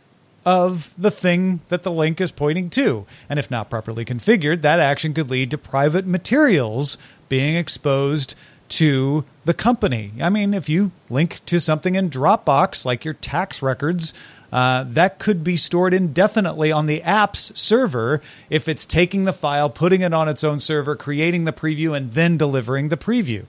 of 0.50 0.96
the 0.98 1.12
thing 1.12 1.62
that 1.70 1.84
the 1.84 1.92
link 1.92 2.20
is 2.20 2.32
pointing 2.32 2.72
to. 2.72 3.06
And 3.30 3.38
if 3.38 3.52
not 3.52 3.70
properly 3.70 4.04
configured, 4.04 4.64
that 4.64 4.80
action 4.80 5.14
could 5.14 5.30
lead 5.30 5.52
to 5.52 5.60
private 5.60 6.08
materials 6.08 6.98
being 7.30 7.56
exposed 7.56 8.34
to 8.70 9.26
the 9.46 9.54
company. 9.54 10.12
I 10.20 10.30
mean, 10.30 10.56
if 10.56 10.68
you 10.68 10.90
link 11.08 11.46
to 11.46 11.62
something 11.62 11.94
in 11.94 12.10
Dropbox, 12.10 12.84
like 12.84 13.06
your 13.06 13.14
tax 13.14 13.62
records, 13.62 14.16
uh, 14.52 14.86
that 14.88 15.20
could 15.20 15.44
be 15.44 15.56
stored 15.56 15.94
indefinitely 15.94 16.72
on 16.72 16.88
the 16.88 17.04
app's 17.04 17.52
server 17.60 18.20
if 18.50 18.68
it's 18.68 18.88
taking 18.88 19.26
the 19.26 19.34
file, 19.34 19.70
putting 19.70 20.02
it 20.02 20.16
on 20.16 20.28
its 20.28 20.44
own 20.44 20.60
server, 20.60 20.96
creating 20.96 21.44
the 21.44 21.54
preview, 21.54 21.96
and 21.96 22.14
then 22.14 22.38
delivering 22.38 22.90
the 22.90 22.98
preview 22.98 23.46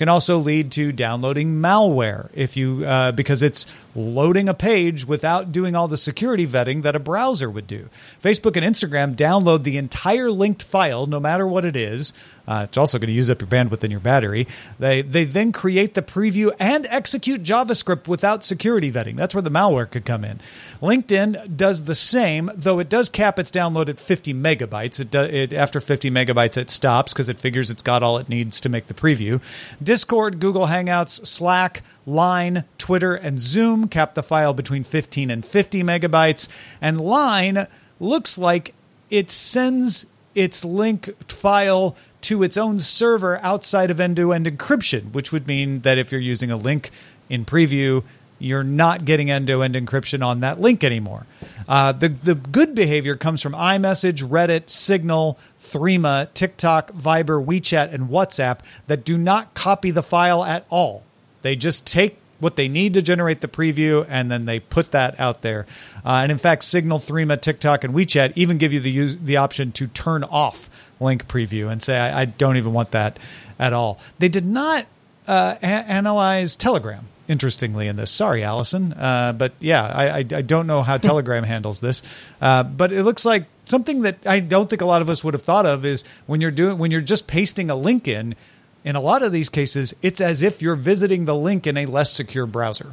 can 0.00 0.08
also 0.08 0.38
lead 0.38 0.72
to 0.72 0.92
downloading 0.92 1.56
malware 1.56 2.30
if 2.32 2.56
you 2.56 2.82
uh, 2.86 3.12
because 3.12 3.42
it's 3.42 3.66
loading 3.94 4.48
a 4.48 4.54
page 4.54 5.04
without 5.04 5.52
doing 5.52 5.76
all 5.76 5.88
the 5.88 5.96
security 5.98 6.46
vetting 6.46 6.84
that 6.84 6.96
a 6.96 6.98
browser 6.98 7.50
would 7.50 7.66
do. 7.66 7.86
Facebook 8.22 8.56
and 8.56 8.64
Instagram 8.64 9.14
download 9.14 9.62
the 9.62 9.76
entire 9.76 10.30
linked 10.30 10.62
file, 10.62 11.04
no 11.04 11.20
matter 11.20 11.46
what 11.46 11.66
it 11.66 11.76
is. 11.76 12.14
Uh, 12.50 12.64
it's 12.64 12.76
also 12.76 12.98
going 12.98 13.06
to 13.06 13.14
use 13.14 13.30
up 13.30 13.40
your 13.40 13.48
bandwidth 13.48 13.84
and 13.84 13.92
your 13.92 14.00
battery. 14.00 14.48
They 14.80 15.02
they 15.02 15.22
then 15.22 15.52
create 15.52 15.94
the 15.94 16.02
preview 16.02 16.52
and 16.58 16.84
execute 16.90 17.44
JavaScript 17.44 18.08
without 18.08 18.42
security 18.42 18.90
vetting. 18.90 19.14
That's 19.14 19.36
where 19.36 19.42
the 19.42 19.52
malware 19.52 19.88
could 19.88 20.04
come 20.04 20.24
in. 20.24 20.40
LinkedIn 20.82 21.56
does 21.56 21.84
the 21.84 21.94
same, 21.94 22.50
though 22.56 22.80
it 22.80 22.88
does 22.88 23.08
cap 23.08 23.38
its 23.38 23.52
download 23.52 23.88
at 23.88 24.00
50 24.00 24.34
megabytes. 24.34 24.98
It, 24.98 25.12
do, 25.12 25.20
it 25.20 25.52
after 25.52 25.80
50 25.80 26.10
megabytes 26.10 26.56
it 26.56 26.72
stops 26.72 27.12
because 27.12 27.28
it 27.28 27.38
figures 27.38 27.70
it's 27.70 27.82
got 27.82 28.02
all 28.02 28.18
it 28.18 28.28
needs 28.28 28.60
to 28.62 28.68
make 28.68 28.88
the 28.88 28.94
preview. 28.94 29.40
Discord, 29.80 30.40
Google 30.40 30.66
Hangouts, 30.66 31.24
Slack, 31.24 31.82
Line, 32.04 32.64
Twitter, 32.78 33.14
and 33.14 33.38
Zoom 33.38 33.86
cap 33.86 34.14
the 34.14 34.24
file 34.24 34.54
between 34.54 34.82
15 34.82 35.30
and 35.30 35.46
50 35.46 35.84
megabytes. 35.84 36.48
And 36.80 37.00
Line 37.00 37.68
looks 38.00 38.36
like 38.36 38.74
it 39.08 39.30
sends 39.30 40.06
its 40.34 40.64
link 40.64 41.10
file 41.30 41.96
to 42.22 42.42
its 42.42 42.56
own 42.56 42.78
server 42.78 43.38
outside 43.42 43.90
of 43.90 44.00
end 44.00 44.16
to 44.16 44.32
end 44.32 44.46
encryption, 44.46 45.12
which 45.12 45.32
would 45.32 45.46
mean 45.46 45.80
that 45.80 45.98
if 45.98 46.12
you're 46.12 46.20
using 46.20 46.50
a 46.50 46.56
link 46.56 46.90
in 47.28 47.44
preview, 47.44 48.02
you're 48.38 48.64
not 48.64 49.04
getting 49.04 49.30
end 49.30 49.46
to 49.46 49.62
end 49.62 49.74
encryption 49.74 50.24
on 50.24 50.40
that 50.40 50.60
link 50.60 50.82
anymore. 50.82 51.26
Uh, 51.68 51.92
the, 51.92 52.08
the 52.08 52.34
good 52.34 52.74
behavior 52.74 53.14
comes 53.14 53.42
from 53.42 53.52
iMessage, 53.52 54.26
Reddit, 54.26 54.70
Signal, 54.70 55.38
Threema, 55.60 56.32
TikTok, 56.34 56.90
Viber, 56.92 57.44
WeChat, 57.44 57.92
and 57.92 58.08
WhatsApp 58.08 58.60
that 58.86 59.04
do 59.04 59.18
not 59.18 59.54
copy 59.54 59.90
the 59.90 60.02
file 60.02 60.44
at 60.44 60.64
all. 60.70 61.04
They 61.42 61.54
just 61.54 61.86
take 61.86 62.18
what 62.40 62.56
they 62.56 62.68
need 62.68 62.94
to 62.94 63.02
generate 63.02 63.40
the 63.40 63.48
preview 63.48 64.04
and 64.08 64.30
then 64.30 64.44
they 64.46 64.60
put 64.60 64.90
that 64.92 65.18
out 65.20 65.42
there. 65.42 65.66
Uh, 66.04 66.20
and 66.22 66.32
in 66.32 66.38
fact, 66.38 66.64
Signal, 66.64 66.98
Threema, 66.98 67.40
TikTok, 67.40 67.84
and 67.84 67.94
WeChat 67.94 68.32
even 68.36 68.58
give 68.58 68.72
you 68.72 68.80
the 68.80 69.14
the 69.16 69.36
option 69.36 69.72
to 69.72 69.86
turn 69.86 70.24
off 70.24 70.70
link 71.00 71.26
preview 71.28 71.70
and 71.70 71.82
say 71.82 71.98
I, 71.98 72.22
I 72.22 72.24
don't 72.24 72.56
even 72.56 72.72
want 72.72 72.90
that 72.92 73.18
at 73.58 73.72
all. 73.72 73.98
They 74.18 74.28
did 74.28 74.46
not 74.46 74.86
uh, 75.26 75.56
a- 75.62 75.66
analyze 75.66 76.56
Telegram. 76.56 77.06
Interestingly, 77.28 77.86
in 77.86 77.94
this, 77.94 78.10
sorry, 78.10 78.42
Allison, 78.42 78.92
uh, 78.92 79.32
but 79.32 79.52
yeah, 79.60 79.86
I, 79.86 80.08
I, 80.08 80.18
I 80.18 80.42
don't 80.42 80.66
know 80.66 80.82
how 80.82 80.96
Telegram 80.98 81.44
handles 81.44 81.78
this, 81.78 82.02
uh, 82.40 82.64
but 82.64 82.92
it 82.92 83.04
looks 83.04 83.24
like 83.24 83.44
something 83.64 84.02
that 84.02 84.26
I 84.26 84.40
don't 84.40 84.68
think 84.68 84.82
a 84.82 84.86
lot 84.86 85.00
of 85.00 85.08
us 85.08 85.22
would 85.22 85.34
have 85.34 85.44
thought 85.44 85.64
of 85.64 85.84
is 85.84 86.02
when 86.26 86.40
you're 86.40 86.50
doing 86.50 86.78
when 86.78 86.90
you're 86.90 87.00
just 87.00 87.28
pasting 87.28 87.70
a 87.70 87.76
link 87.76 88.08
in. 88.08 88.34
In 88.84 88.96
a 88.96 89.00
lot 89.00 89.22
of 89.22 89.32
these 89.32 89.50
cases, 89.50 89.94
it's 90.02 90.20
as 90.20 90.42
if 90.42 90.62
you're 90.62 90.76
visiting 90.76 91.26
the 91.26 91.34
link 91.34 91.66
in 91.66 91.76
a 91.76 91.86
less 91.86 92.12
secure 92.12 92.46
browser. 92.46 92.92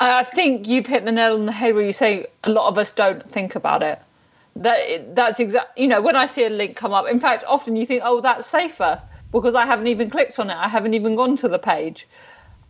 I 0.00 0.24
think 0.24 0.68
you've 0.68 0.86
hit 0.86 1.04
the 1.04 1.12
nail 1.12 1.34
on 1.34 1.46
the 1.46 1.52
head 1.52 1.74
where 1.74 1.84
you 1.84 1.92
say 1.92 2.26
a 2.44 2.50
lot 2.50 2.68
of 2.68 2.78
us 2.78 2.92
don't 2.92 3.28
think 3.30 3.54
about 3.56 3.82
it. 3.82 4.00
That 4.56 5.14
that's 5.14 5.38
exact. 5.40 5.78
You 5.78 5.88
know, 5.88 6.00
when 6.00 6.16
I 6.16 6.26
see 6.26 6.44
a 6.44 6.50
link 6.50 6.76
come 6.76 6.92
up, 6.92 7.06
in 7.06 7.20
fact, 7.20 7.44
often 7.46 7.76
you 7.76 7.86
think, 7.86 8.02
"Oh, 8.04 8.20
that's 8.20 8.46
safer," 8.46 9.00
because 9.32 9.54
I 9.54 9.66
haven't 9.66 9.86
even 9.88 10.10
clicked 10.10 10.38
on 10.38 10.50
it. 10.50 10.56
I 10.56 10.68
haven't 10.68 10.94
even 10.94 11.14
gone 11.14 11.36
to 11.36 11.48
the 11.48 11.58
page. 11.58 12.06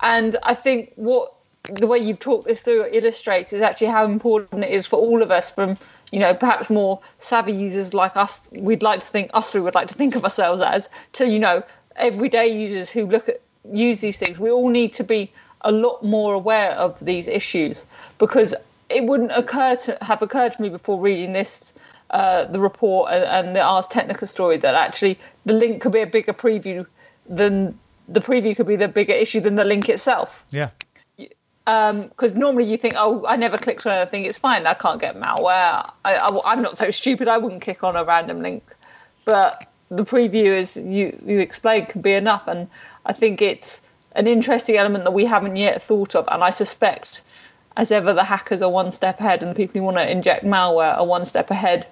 And 0.00 0.36
I 0.42 0.54
think 0.54 0.92
what 0.96 1.32
the 1.64 1.86
way 1.86 1.98
you've 1.98 2.20
talked 2.20 2.46
this 2.46 2.60
through 2.60 2.86
illustrates 2.92 3.52
is 3.52 3.62
actually 3.62 3.88
how 3.88 4.04
important 4.04 4.64
it 4.64 4.70
is 4.70 4.86
for 4.86 4.96
all 4.96 5.22
of 5.22 5.30
us, 5.30 5.50
from 5.50 5.76
you 6.12 6.18
know 6.18 6.34
perhaps 6.34 6.70
more 6.70 7.00
savvy 7.18 7.52
users 7.52 7.94
like 7.94 8.16
us. 8.16 8.40
We'd 8.52 8.82
like 8.82 9.00
to 9.00 9.06
think 9.06 9.30
us 9.34 9.50
three 9.50 9.60
would 9.60 9.74
like 9.74 9.88
to 9.88 9.94
think 9.94 10.16
of 10.16 10.24
ourselves 10.24 10.60
as 10.62 10.88
to 11.14 11.26
you 11.26 11.38
know 11.38 11.62
everyday 11.96 12.48
users 12.48 12.90
who 12.90 13.06
look 13.06 13.28
at 13.28 13.40
use 13.70 14.00
these 14.00 14.18
things. 14.18 14.38
We 14.38 14.50
all 14.50 14.68
need 14.68 14.92
to 14.94 15.04
be 15.04 15.30
a 15.62 15.72
lot 15.72 16.04
more 16.04 16.34
aware 16.34 16.72
of 16.72 16.98
these 17.04 17.28
issues 17.28 17.84
because 18.18 18.54
it 18.88 19.04
wouldn't 19.04 19.32
occur 19.32 19.76
to 19.76 19.98
have 20.00 20.22
occurred 20.22 20.52
to 20.54 20.62
me 20.62 20.68
before 20.68 21.00
reading 21.00 21.32
this 21.32 21.72
uh, 22.10 22.44
the 22.44 22.60
report 22.60 23.12
and, 23.12 23.24
and 23.24 23.56
the 23.56 23.60
Ars 23.60 23.86
Technica 23.88 24.26
story 24.26 24.56
that 24.56 24.74
actually 24.74 25.18
the 25.44 25.52
link 25.52 25.82
could 25.82 25.92
be 25.92 26.00
a 26.00 26.06
bigger 26.06 26.32
preview 26.32 26.86
than 27.28 27.78
the 28.08 28.20
preview 28.20 28.56
could 28.56 28.66
be 28.66 28.76
the 28.76 28.88
bigger 28.88 29.12
issue 29.12 29.40
than 29.40 29.56
the 29.56 29.64
link 29.64 29.88
itself. 29.88 30.42
Yeah. 30.50 30.70
Because 31.68 32.32
um, 32.32 32.38
normally 32.38 32.64
you 32.64 32.78
think, 32.78 32.94
oh, 32.96 33.26
I 33.26 33.36
never 33.36 33.58
clicked 33.58 33.84
on 33.86 33.94
anything, 33.94 34.24
it's 34.24 34.38
fine, 34.38 34.66
I 34.66 34.72
can't 34.72 34.98
get 34.98 35.16
malware. 35.16 35.92
I, 36.02 36.40
I'm 36.46 36.62
not 36.62 36.78
so 36.78 36.90
stupid, 36.90 37.28
I 37.28 37.36
wouldn't 37.36 37.60
click 37.60 37.84
on 37.84 37.94
a 37.94 38.04
random 38.04 38.40
link. 38.40 38.64
But 39.26 39.70
the 39.90 40.02
preview, 40.02 40.58
as 40.58 40.76
you, 40.76 41.20
you 41.26 41.40
explained, 41.40 41.90
can 41.90 42.00
be 42.00 42.14
enough. 42.14 42.44
And 42.46 42.68
I 43.04 43.12
think 43.12 43.42
it's 43.42 43.82
an 44.12 44.26
interesting 44.26 44.78
element 44.78 45.04
that 45.04 45.10
we 45.10 45.26
haven't 45.26 45.56
yet 45.56 45.84
thought 45.84 46.14
of. 46.14 46.26
And 46.30 46.42
I 46.42 46.48
suspect 46.48 47.20
as 47.76 47.92
ever, 47.92 48.14
the 48.14 48.24
hackers 48.24 48.62
are 48.62 48.70
one 48.70 48.90
step 48.90 49.20
ahead, 49.20 49.42
and 49.42 49.52
the 49.52 49.54
people 49.54 49.78
who 49.78 49.84
want 49.84 49.98
to 49.98 50.10
inject 50.10 50.44
malware 50.44 50.96
are 50.96 51.06
one 51.06 51.26
step 51.26 51.50
ahead, 51.50 51.86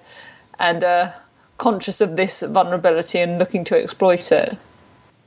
and 0.59 0.83
uh, 0.83 1.11
conscious 1.59 2.01
of 2.01 2.15
this 2.15 2.41
vulnerability 2.41 3.19
and 3.19 3.37
looking 3.37 3.63
to 3.65 3.81
exploit 3.81 4.31
it. 4.31 4.57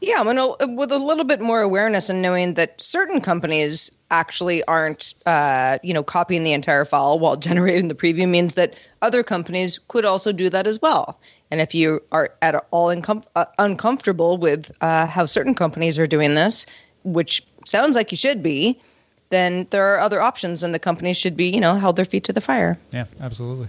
Yeah, 0.01 0.23
I 0.23 0.33
mean, 0.33 0.77
with 0.77 0.93
a 0.93 0.99
little 0.99 1.25
bit 1.25 1.41
more 1.41 1.61
awareness 1.61 2.09
and 2.09 2.23
knowing 2.23 2.55
that 2.55 2.81
certain 2.81 3.21
companies 3.21 3.91
actually 4.11 4.65
aren't, 4.65 5.15
uh, 5.27 5.79
you 5.83 5.93
know, 5.93 6.03
copying 6.03 6.43
the 6.43 6.55
entire 6.55 6.87
file 6.87 7.19
while 7.19 7.37
generating 7.49 7.89
the 7.89 7.95
preview 7.95 8.27
means 8.27 8.55
that 8.55 8.75
other 9.03 9.23
companies 9.23 9.79
could 9.89 10.07
also 10.07 10.33
do 10.33 10.49
that 10.49 10.67
as 10.67 10.81
well. 10.81 11.21
And 11.51 11.61
if 11.61 11.75
you 11.75 12.03
are 12.13 12.33
at 12.41 12.65
all 12.71 12.89
incom- 12.89 13.27
uh, 13.37 13.45
uncomfortable 13.59 14.39
with 14.39 14.73
uh, 14.81 15.07
how 15.07 15.27
certain 15.27 15.55
companies 15.55 15.99
are 15.99 16.07
doing 16.07 16.35
this, 16.35 16.65
which 17.05 17.45
sounds 17.67 17.95
like 17.95 18.11
you 18.11 18.17
should 18.17 18.43
be, 18.43 18.81
then 19.29 19.67
there 19.71 19.95
are 19.95 20.01
other 20.01 20.21
options, 20.21 20.63
and 20.63 20.75
the 20.75 20.79
companies 20.79 21.17
should 21.17 21.37
be, 21.37 21.49
you 21.49 21.61
know, 21.61 21.77
held 21.77 21.97
their 21.97 22.05
feet 22.05 22.25
to 22.25 22.33
the 22.33 22.41
fire. 22.41 22.79
Yeah, 22.91 23.05
absolutely. 23.21 23.69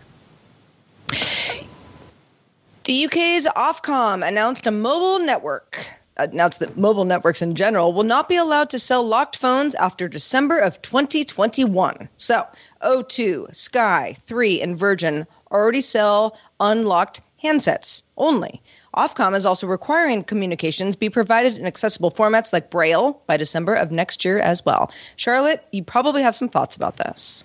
The 2.86 3.06
UK's 3.06 3.46
Ofcom 3.48 4.28
announced 4.28 4.66
a 4.66 4.72
mobile 4.72 5.24
network 5.24 6.01
announced 6.24 6.60
that 6.60 6.78
mobile 6.78 7.06
networks 7.06 7.42
in 7.42 7.56
general 7.56 7.94
will 7.94 8.04
not 8.04 8.30
be 8.30 8.36
allowed 8.36 8.70
to 8.72 8.80
sell 8.80 9.04
locked 9.04 9.38
phones 9.38 9.76
after 9.76 10.08
December 10.08 10.60
of 10.60 10.82
2021. 10.82 12.10
So, 12.18 12.46
O2, 12.82 13.56
Sky, 13.56 14.16
3, 14.22 14.62
and 14.62 14.78
Virgin 14.78 15.26
already 15.52 15.82
sell 15.82 16.38
unlocked 16.60 17.22
handsets 17.44 18.04
only. 18.18 18.62
Ofcom 18.96 19.36
is 19.36 19.46
also 19.46 19.68
requiring 19.68 20.24
communications 20.24 20.96
be 20.96 21.10
provided 21.10 21.58
in 21.58 21.66
accessible 21.66 22.12
formats 22.12 22.54
like 22.54 22.70
Braille 22.70 23.22
by 23.26 23.38
December 23.38 23.74
of 23.74 23.92
next 23.92 24.26
year 24.26 24.40
as 24.40 24.66
well. 24.66 24.92
Charlotte, 25.16 25.64
you 25.72 25.84
probably 25.84 26.22
have 26.22 26.36
some 26.36 26.50
thoughts 26.50 26.76
about 26.76 26.98
this. 26.98 27.44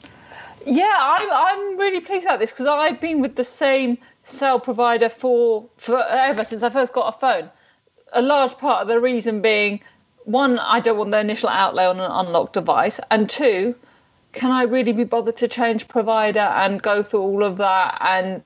Yeah, 0.66 0.96
I'm, 0.98 1.28
I'm 1.30 1.78
really 1.78 2.00
pleased 2.00 2.26
about 2.26 2.40
this 2.40 2.50
because 2.50 2.66
I've 2.66 3.00
been 3.00 3.20
with 3.20 3.36
the 3.36 3.44
same 3.44 3.98
cell 4.24 4.58
provider 4.58 5.08
for 5.08 5.68
forever 5.76 6.42
since 6.42 6.64
I 6.64 6.70
first 6.70 6.92
got 6.92 7.14
a 7.14 7.18
phone. 7.18 7.50
A 8.12 8.22
large 8.22 8.56
part 8.58 8.82
of 8.82 8.88
the 8.88 9.00
reason 9.00 9.42
being 9.42 9.80
one, 10.24 10.58
I 10.58 10.80
don't 10.80 10.98
want 10.98 11.12
the 11.12 11.20
initial 11.20 11.48
outlay 11.48 11.86
on 11.86 12.00
an 12.00 12.10
unlocked 12.10 12.54
device, 12.54 12.98
and 13.10 13.30
two, 13.30 13.76
can 14.32 14.50
I 14.50 14.62
really 14.64 14.92
be 14.92 15.04
bothered 15.04 15.36
to 15.38 15.48
change 15.48 15.88
provider 15.88 16.40
and 16.40 16.82
go 16.82 17.02
through 17.02 17.22
all 17.22 17.44
of 17.44 17.56
that? 17.58 17.98
And 18.00 18.42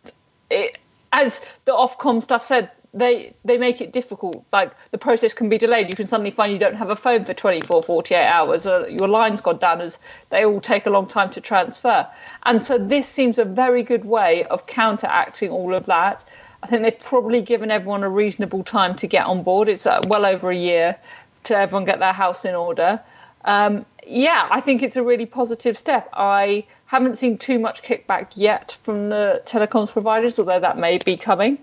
it, 0.51 0.79
as 1.13 1.41
the 1.65 1.73
Ofcom 1.73 2.23
stuff 2.23 2.45
said, 2.47 2.71
they 2.93 3.35
they 3.45 3.57
make 3.57 3.81
it 3.81 3.93
difficult. 3.93 4.45
Like 4.53 4.73
the 4.91 4.99
process 4.99 5.33
can 5.33 5.49
be 5.49 5.59
delayed. 5.59 5.89
You 5.89 5.95
can 5.95 6.07
suddenly 6.07 6.33
find 6.33 6.53
you 6.53 6.59
don't 6.59 6.75
have 6.75 6.91
a 6.91 6.97
phone 6.97 7.25
for 7.25 7.35
24 7.35 7.83
48 7.83 8.25
hours 8.25 8.67
or 8.67 8.89
your 8.89 9.09
line's 9.09 9.41
gone 9.41 9.59
down 9.59 9.81
as 9.81 9.99
they 10.31 10.45
all 10.45 10.61
take 10.61 10.87
a 10.87 10.91
long 10.91 11.07
time 11.07 11.31
to 11.31 11.41
transfer. 11.41 12.07
And 12.45 12.63
so 12.63 12.79
this 12.79 13.09
seems 13.09 13.39
a 13.39 13.45
very 13.45 13.83
good 13.83 14.05
way 14.05 14.45
of 14.45 14.67
counteracting 14.67 15.51
all 15.51 15.75
of 15.75 15.87
that 15.87 16.25
i 16.63 16.67
think 16.67 16.83
they've 16.83 17.01
probably 17.01 17.41
given 17.41 17.71
everyone 17.71 18.03
a 18.03 18.09
reasonable 18.09 18.63
time 18.65 18.95
to 18.97 19.07
get 19.07 19.27
on 19.27 19.43
board. 19.43 19.69
It's 19.69 19.87
uh, 19.87 20.03
well 20.05 20.27
over 20.27 20.51
a 20.51 20.57
year 20.57 20.97
to 21.45 21.57
everyone 21.57 21.85
get 21.85 21.99
their 21.99 22.13
house 22.13 22.45
in 22.45 22.55
order. 22.55 23.01
Um, 23.45 23.87
yeah 24.07 24.49
i 24.51 24.61
think 24.61 24.83
it's 24.83 24.97
a 24.97 25.03
really 25.03 25.27
positive 25.27 25.77
step. 25.79 26.09
I 26.13 26.67
haven't 26.87 27.17
seen 27.17 27.39
too 27.39 27.59
much 27.59 27.83
kickback 27.83 28.33
yet 28.35 28.77
from 28.83 29.11
the 29.11 29.43
telecoms 29.47 29.93
providers 29.93 30.39
although 30.39 30.61
that 30.61 30.79
may 30.79 30.99
be 30.99 31.17
coming. 31.17 31.59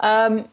Um, 0.00 0.48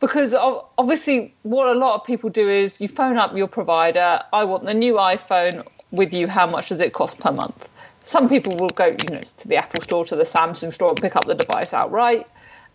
because 0.00 0.34
obviously 0.34 1.34
what 1.42 1.66
a 1.68 1.78
lot 1.78 1.94
of 1.94 2.06
people 2.06 2.28
do 2.28 2.48
is 2.48 2.80
you 2.80 2.88
phone 2.88 3.16
up 3.16 3.34
your 3.34 3.46
provider 3.48 4.20
i 4.34 4.44
want 4.44 4.64
the 4.64 4.74
new 4.74 4.94
iphone 4.94 5.64
with 5.94 6.12
you 6.12 6.28
how 6.28 6.46
much 6.46 6.68
does 6.68 6.80
it 6.80 6.92
cost 6.92 7.18
per 7.18 7.32
month? 7.32 7.68
Some 8.02 8.28
people 8.28 8.56
will 8.56 8.70
go 8.70 8.86
you 8.86 9.08
know 9.08 9.22
to 9.22 9.48
the 9.48 9.56
apple 9.56 9.80
store 9.80 10.04
to 10.06 10.16
the 10.16 10.24
samsung 10.24 10.72
store 10.72 10.92
and 10.92 11.00
pick 11.00 11.16
up 11.16 11.26
the 11.26 11.34
device 11.34 11.72
outright 11.72 12.26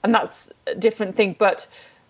and 0.04 0.14
that's 0.14 0.50
a 0.68 0.76
different 0.76 1.16
thing 1.16 1.36
but 1.38 1.68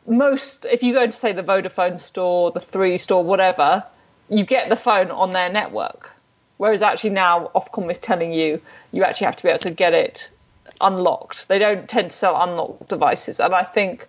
most 0.07 0.65
if 0.65 0.81
you 0.81 0.93
go 0.93 1.05
to 1.05 1.11
say 1.11 1.31
the 1.31 1.43
vodafone 1.43 1.99
store 1.99 2.51
the 2.51 2.59
three 2.59 2.97
store 2.97 3.23
whatever 3.23 3.83
you 4.29 4.45
get 4.45 4.69
the 4.69 4.75
phone 4.75 5.11
on 5.11 5.31
their 5.31 5.51
network. 5.51 6.11
Whereas 6.57 6.81
actually 6.81 7.11
now 7.11 7.51
ofcom 7.55 7.89
is 7.89 7.99
telling 7.99 8.31
you 8.31 8.61
you 8.91 9.03
actually 9.03 9.25
have 9.25 9.35
to 9.37 9.43
be 9.43 9.49
able 9.49 9.59
to 9.59 9.71
get 9.71 9.93
it 9.93 10.29
unlocked. 10.81 11.47
They 11.47 11.59
don't 11.59 11.89
tend 11.89 12.11
to 12.11 12.17
sell 12.17 12.41
unlocked 12.41 12.87
devices. 12.89 13.39
And 13.39 13.53
i 13.53 13.63
think 13.63 14.07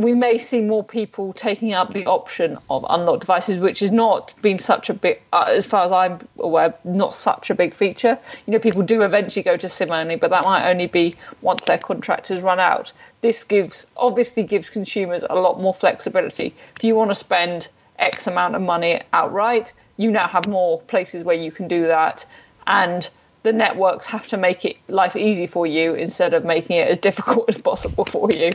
we 0.00 0.14
may 0.14 0.38
see 0.38 0.62
more 0.62 0.82
people 0.82 1.30
taking 1.34 1.74
up 1.74 1.92
the 1.92 2.06
option 2.06 2.56
of 2.70 2.86
unlocked 2.88 3.20
devices, 3.20 3.58
which 3.58 3.80
has 3.80 3.92
not 3.92 4.32
been 4.40 4.58
such 4.58 4.88
a 4.88 4.94
big, 4.94 5.20
uh, 5.34 5.44
as 5.48 5.66
far 5.66 5.84
as 5.84 5.92
I'm 5.92 6.26
aware, 6.38 6.72
not 6.84 7.12
such 7.12 7.50
a 7.50 7.54
big 7.54 7.74
feature. 7.74 8.18
You 8.46 8.54
know, 8.54 8.58
people 8.58 8.82
do 8.82 9.02
eventually 9.02 9.42
go 9.42 9.58
to 9.58 9.68
SIM 9.68 9.90
only, 9.90 10.16
but 10.16 10.30
that 10.30 10.42
might 10.44 10.70
only 10.70 10.86
be 10.86 11.16
once 11.42 11.66
their 11.66 11.76
contract 11.76 12.28
has 12.28 12.40
run 12.40 12.58
out. 12.58 12.90
This 13.20 13.44
gives, 13.44 13.86
obviously, 13.98 14.42
gives 14.42 14.70
consumers 14.70 15.22
a 15.28 15.34
lot 15.34 15.60
more 15.60 15.74
flexibility. 15.74 16.54
If 16.76 16.82
you 16.84 16.94
want 16.94 17.10
to 17.10 17.14
spend 17.14 17.68
X 17.98 18.26
amount 18.26 18.54
of 18.54 18.62
money 18.62 19.02
outright, 19.12 19.70
you 19.98 20.10
now 20.10 20.28
have 20.28 20.46
more 20.46 20.80
places 20.80 21.24
where 21.24 21.36
you 21.36 21.52
can 21.52 21.68
do 21.68 21.86
that, 21.88 22.24
and 22.66 23.06
the 23.42 23.52
networks 23.52 24.06
have 24.06 24.26
to 24.28 24.38
make 24.38 24.64
it 24.64 24.78
life 24.88 25.14
easy 25.14 25.46
for 25.46 25.66
you 25.66 25.92
instead 25.92 26.32
of 26.32 26.46
making 26.46 26.76
it 26.76 26.88
as 26.88 26.98
difficult 27.08 27.50
as 27.50 27.58
possible 27.58 28.06
for 28.06 28.30
you. 28.30 28.50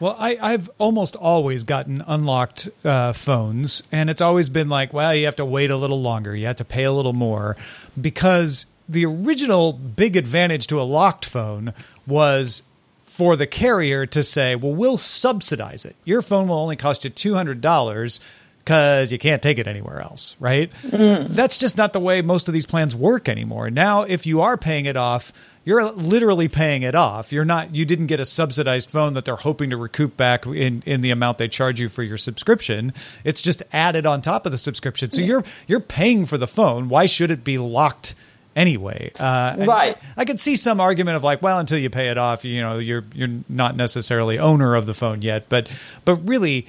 Well, 0.00 0.16
I, 0.18 0.52
have 0.52 0.70
almost 0.78 1.16
always 1.16 1.64
gotten 1.64 2.02
unlocked 2.06 2.68
uh, 2.84 3.12
phones, 3.12 3.82
and 3.92 4.10
it's 4.10 4.20
always 4.20 4.48
been 4.48 4.68
like, 4.68 4.92
well, 4.92 5.14
you 5.14 5.26
have 5.26 5.36
to 5.36 5.44
wait 5.44 5.70
a 5.70 5.76
little 5.76 6.02
longer, 6.02 6.34
you 6.34 6.46
have 6.46 6.56
to 6.56 6.64
pay 6.64 6.84
a 6.84 6.92
little 6.92 7.12
more, 7.12 7.56
because 8.00 8.66
the 8.88 9.06
original 9.06 9.72
big 9.72 10.16
advantage 10.16 10.66
to 10.68 10.80
a 10.80 10.82
locked 10.82 11.24
phone 11.24 11.72
was 12.06 12.62
for 13.06 13.36
the 13.36 13.46
carrier 13.46 14.06
to 14.06 14.22
say, 14.22 14.56
well, 14.56 14.74
we'll 14.74 14.98
subsidize 14.98 15.84
it. 15.84 15.94
Your 16.04 16.20
phone 16.20 16.48
will 16.48 16.58
only 16.58 16.76
cost 16.76 17.04
you 17.04 17.10
two 17.10 17.34
hundred 17.34 17.60
dollars 17.60 18.20
because 18.58 19.12
you 19.12 19.18
can't 19.18 19.42
take 19.42 19.58
it 19.58 19.66
anywhere 19.66 20.00
else, 20.00 20.36
right? 20.40 20.72
That's 20.82 21.58
just 21.58 21.76
not 21.76 21.92
the 21.92 22.00
way 22.00 22.22
most 22.22 22.48
of 22.48 22.54
these 22.54 22.64
plans 22.64 22.96
work 22.96 23.28
anymore. 23.28 23.70
Now, 23.70 24.02
if 24.02 24.26
you 24.26 24.40
are 24.40 24.56
paying 24.56 24.86
it 24.86 24.96
off, 24.96 25.32
you're 25.64 25.82
literally 25.92 26.48
paying 26.48 26.82
it 26.82 26.94
off. 26.94 27.32
You're 27.32 27.44
not 27.44 27.74
you 27.74 27.84
didn't 27.84 28.06
get 28.06 28.20
a 28.20 28.26
subsidized 28.26 28.90
phone 28.90 29.14
that 29.14 29.24
they're 29.24 29.36
hoping 29.36 29.70
to 29.70 29.76
recoup 29.76 30.16
back 30.16 30.46
in 30.46 30.82
in 30.86 31.00
the 31.00 31.10
amount 31.10 31.38
they 31.38 31.48
charge 31.48 31.80
you 31.80 31.88
for 31.88 32.02
your 32.02 32.16
subscription. 32.18 32.92
It's 33.24 33.40
just 33.42 33.62
added 33.72 34.06
on 34.06 34.22
top 34.22 34.46
of 34.46 34.52
the 34.52 34.58
subscription. 34.58 35.10
So 35.10 35.22
you're 35.22 35.44
you're 35.66 35.80
paying 35.80 36.26
for 36.26 36.38
the 36.38 36.46
phone. 36.46 36.88
Why 36.88 37.06
should 37.06 37.30
it 37.30 37.44
be 37.44 37.58
locked 37.58 38.14
anyway? 38.54 39.10
Uh, 39.18 39.56
Right. 39.58 39.98
I 40.16 40.24
could 40.24 40.38
see 40.38 40.56
some 40.56 40.80
argument 40.80 41.16
of 41.16 41.24
like, 41.24 41.42
well, 41.42 41.58
until 41.58 41.78
you 41.78 41.90
pay 41.90 42.08
it 42.08 42.18
off, 42.18 42.44
you 42.44 42.60
know, 42.60 42.78
you're 42.78 43.04
you're 43.14 43.40
not 43.48 43.76
necessarily 43.76 44.38
owner 44.38 44.74
of 44.74 44.86
the 44.86 44.94
phone 44.94 45.22
yet. 45.22 45.48
But 45.48 45.68
but 46.04 46.16
really, 46.28 46.66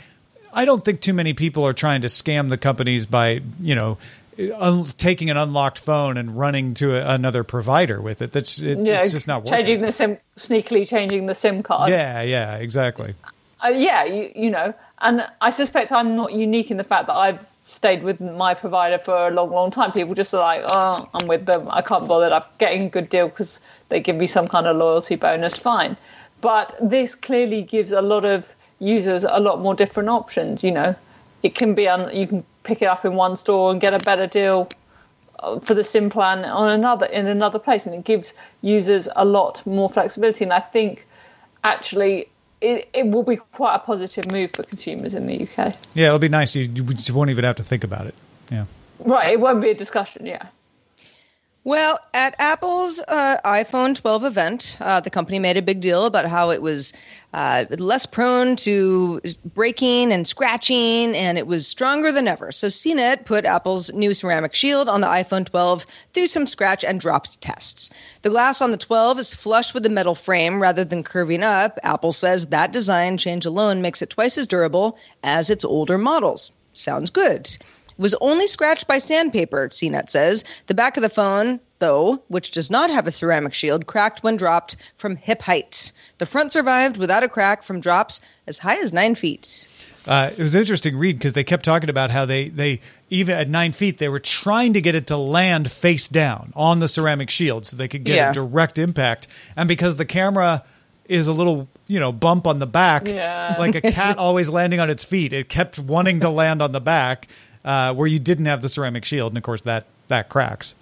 I 0.54 0.66
don't 0.66 0.86
think 0.86 1.02
too 1.02 1.14
many 1.14 1.34
people 1.34 1.66
are 1.68 1.74
trying 1.74 2.02
to 2.02 2.08
scam 2.08 2.50
the 2.50 2.58
companies 2.58 3.06
by 3.06 3.42
you 3.62 3.76
know. 3.76 3.98
Un- 4.38 4.86
taking 4.98 5.30
an 5.30 5.38
unlocked 5.38 5.80
phone 5.80 6.18
and 6.18 6.38
running 6.38 6.74
to 6.76 6.96
a, 6.96 7.14
another 7.14 7.44
provider 7.44 8.02
with 8.02 8.22
it. 8.22 8.32
That's 8.34 8.60
it, 8.62 8.80
Yeah, 8.80 9.02
it's 9.02 9.12
just 9.12 9.28
not 9.28 9.44
working. 9.44 9.58
changing 9.60 9.82
the 9.82 9.92
sim, 9.92 10.18
sneakily 10.38 10.88
changing 10.88 11.26
the 11.28 11.36
SIM 11.36 11.64
card. 11.64 11.90
Yeah, 11.90 12.22
yeah, 12.22 12.56
exactly. 12.58 13.16
Uh, 13.64 13.70
yeah, 13.70 14.04
you, 14.04 14.32
you 14.36 14.50
know, 14.50 14.74
and 15.00 15.26
I 15.40 15.50
suspect 15.52 15.92
I'm 15.92 16.16
not 16.16 16.34
unique 16.34 16.70
in 16.70 16.78
the 16.78 16.84
fact 16.84 17.08
that 17.08 17.16
I've 17.16 17.40
stayed 17.68 18.04
with 18.04 18.20
my 18.20 18.54
provider 18.54 18.98
for 18.98 19.28
a 19.28 19.32
long, 19.32 19.52
long 19.52 19.72
time. 19.72 19.92
People 19.92 20.14
just 20.14 20.34
are 20.34 20.42
like, 20.42 20.64
oh, 20.72 21.10
I'm 21.14 21.28
with 21.28 21.46
them. 21.46 21.68
I 21.72 21.82
can't 21.82 22.08
bother. 22.08 22.34
I'm 22.34 22.44
getting 22.58 22.84
a 22.84 22.90
good 22.90 23.10
deal 23.10 23.28
because 23.30 23.60
they 23.90 24.00
give 24.00 24.18
me 24.18 24.28
some 24.28 24.48
kind 24.48 24.68
of 24.68 24.76
loyalty 24.76 25.16
bonus. 25.16 25.58
Fine. 25.58 25.96
But 26.42 26.76
this 26.82 27.16
clearly 27.16 27.64
gives 27.64 27.92
a 27.92 28.02
lot 28.02 28.26
of 28.26 28.48
users 28.80 29.24
a 29.24 29.40
lot 29.40 29.62
more 29.62 29.74
different 29.74 30.10
options. 30.10 30.64
You 30.64 30.72
know, 30.72 30.96
it 31.46 31.54
can 31.54 31.76
be 31.76 31.88
on, 31.88 32.16
you 32.16 32.26
can 32.26 32.44
pick 32.64 32.82
it 32.82 32.86
up 32.86 33.06
in 33.06 33.14
one 33.14 33.38
store 33.38 33.72
and 33.72 33.80
get 33.80 33.94
a 33.94 34.00
better 34.00 34.26
deal 34.26 34.68
uh, 35.40 35.60
for 35.60 35.76
the 35.76 35.84
sim 35.84 36.10
plan 36.10 36.44
on 36.44 36.70
another 36.70 37.06
in 37.06 37.28
another 37.28 37.60
place, 37.60 37.86
and 37.86 37.94
it 37.94 38.04
gives 38.04 38.34
users 38.62 39.08
a 39.16 39.24
lot 39.24 39.64
more 39.66 39.90
flexibility. 39.90 40.44
And 40.44 40.52
I 40.52 40.60
think 40.60 41.06
actually 41.64 42.30
it, 42.62 42.90
it 42.94 43.08
will 43.08 43.22
be 43.22 43.36
quite 43.36 43.76
a 43.76 43.80
positive 43.80 44.32
move 44.32 44.52
for 44.56 44.64
consumers 44.64 45.14
in 45.14 45.28
the 45.28 45.44
UK. 45.44 45.76
Yeah, 45.94 46.08
it'll 46.08 46.20
be 46.20 46.30
nice. 46.30 46.56
You, 46.56 46.64
you 46.64 47.14
won't 47.14 47.30
even 47.30 47.44
have 47.44 47.58
to 47.58 47.64
think 47.64 47.84
about 47.84 48.08
it. 48.08 48.16
Yeah. 48.52 48.66
Right, 49.00 49.34
it 49.34 49.40
won't 49.40 49.62
be 49.62 49.70
a 49.70 49.76
discussion. 49.76 50.26
Yeah. 50.26 50.48
Well, 51.66 52.00
at 52.14 52.36
Apple's 52.38 53.02
uh, 53.08 53.38
iPhone 53.44 53.96
12 53.96 54.24
event, 54.24 54.78
uh, 54.80 55.00
the 55.00 55.10
company 55.10 55.40
made 55.40 55.58
a 55.58 55.64
big 55.64 55.82
deal 55.82 56.06
about 56.06 56.26
how 56.26 56.52
it 56.52 56.62
was 56.62 56.94
uh, 57.36 57.66
less 57.80 58.06
prone 58.06 58.56
to 58.56 59.20
breaking 59.54 60.14
and 60.14 60.26
scratching, 60.26 61.14
and 61.14 61.38
it 61.38 61.46
was 61.46 61.68
stronger 61.68 62.10
than 62.10 62.30
ever. 62.30 62.50
So 62.54 62.68
CNET 62.68 63.26
put 63.26 63.44
Apple's 63.44 63.92
new 63.92 64.14
ceramic 64.14 64.56
shield 64.56 64.88
on 64.88 65.02
the 65.02 65.08
iPhone 65.08 65.46
12 65.46 65.86
through 66.14 66.28
some 66.28 66.46
scratch 66.46 66.86
and 66.86 66.98
drop 66.98 67.28
tests. 67.42 67.90
The 68.22 68.30
glass 68.30 68.62
on 68.62 68.72
the 68.72 68.78
12 68.78 69.20
is 69.20 69.34
flush 69.34 69.74
with 69.74 69.84
the 69.84 69.90
metal 69.90 70.16
frame 70.16 70.62
rather 70.62 70.86
than 70.86 71.04
curving 71.04 71.44
up. 71.44 71.78
Apple 71.84 72.14
says 72.14 72.46
that 72.46 72.72
design 72.72 73.18
change 73.18 73.46
alone 73.46 73.82
makes 73.82 74.02
it 74.02 74.12
twice 74.12 74.38
as 74.38 74.48
durable 74.48 74.98
as 75.22 75.50
its 75.50 75.66
older 75.66 75.98
models. 75.98 76.52
Sounds 76.72 77.10
good 77.10 77.50
was 77.98 78.16
only 78.22 78.48
scratched 78.48 78.88
by 78.88 78.98
sandpaper, 78.98 79.70
CNET 79.70 80.10
says. 80.10 80.44
The 80.68 80.74
back 80.74 80.98
of 80.98 81.04
the 81.04 81.10
phone, 81.10 81.60
though, 81.80 82.22
which 82.28 82.52
does 82.52 82.70
not 82.72 82.90
have 82.90 83.08
a 83.08 83.12
ceramic 83.12 83.54
shield, 83.54 83.86
cracked 83.88 84.24
when 84.24 84.36
dropped 84.38 84.76
from 84.96 85.16
hip 85.16 85.42
height. 85.42 85.92
The 86.18 86.26
front 86.26 86.52
survived 86.52 86.98
without 86.98 87.24
a 87.24 87.30
crack 87.30 87.64
from 87.64 87.80
drops 87.80 88.22
as 88.48 88.58
high 88.58 88.78
as 88.78 88.92
nine 88.94 89.16
feet. 89.16 89.68
Uh, 90.08 90.30
it 90.38 90.42
was 90.42 90.54
an 90.54 90.62
interesting 90.62 90.96
read 90.98 91.18
because 91.18 91.34
they 91.34 91.44
kept 91.44 91.66
talking 91.66 91.90
about 91.90 92.12
how 92.12 92.26
they, 92.26 92.50
they 92.50 92.80
even 93.10 93.36
at 93.36 93.50
nine 93.50 93.72
feet 93.72 93.98
they 93.98 94.08
were 94.10 94.20
trying 94.20 94.74
to 94.74 94.82
get 94.82 94.94
it 94.94 95.08
to 95.08 95.18
land 95.18 95.72
face 95.72 96.08
down 96.08 96.54
on 96.56 96.78
the 96.80 96.88
ceramic 96.88 97.30
shield 97.32 97.66
so 97.66 97.76
they 97.76 97.88
could 97.88 98.04
get 98.04 98.16
Yeah. 98.16 98.30
a 98.30 98.34
direct 98.34 98.78
impact 98.78 99.28
and 99.56 99.68
because 99.68 99.96
the 99.96 100.06
camera 100.06 100.64
is 101.10 101.26
a 101.26 101.34
little 101.34 101.68
you 101.88 102.00
know 102.00 102.12
bump 102.12 102.46
on 102.46 102.60
the 102.60 102.68
back 102.68 103.08
Yeah. 103.08 103.56
like 103.58 103.74
a 103.74 103.82
cat 103.92 104.20
always 104.20 104.48
landing 104.48 104.80
on 104.80 104.92
its 104.92 105.04
feet 105.04 105.34
it 105.34 105.50
kept 105.50 105.80
wanting 105.80 106.20
to 106.20 106.30
land 106.30 106.62
on 106.62 106.72
the 106.72 106.82
back 106.82 107.28
uh, 107.66 107.94
where 107.94 108.08
you 108.08 108.20
didn't 108.20 108.46
have 108.46 108.62
the 108.62 108.70
ceramic 108.70 109.04
shield 109.04 109.32
and 109.32 109.38
of 109.38 109.44
course 109.44 109.64
that 109.64 109.86
that 110.08 110.30
cracks 110.30 110.76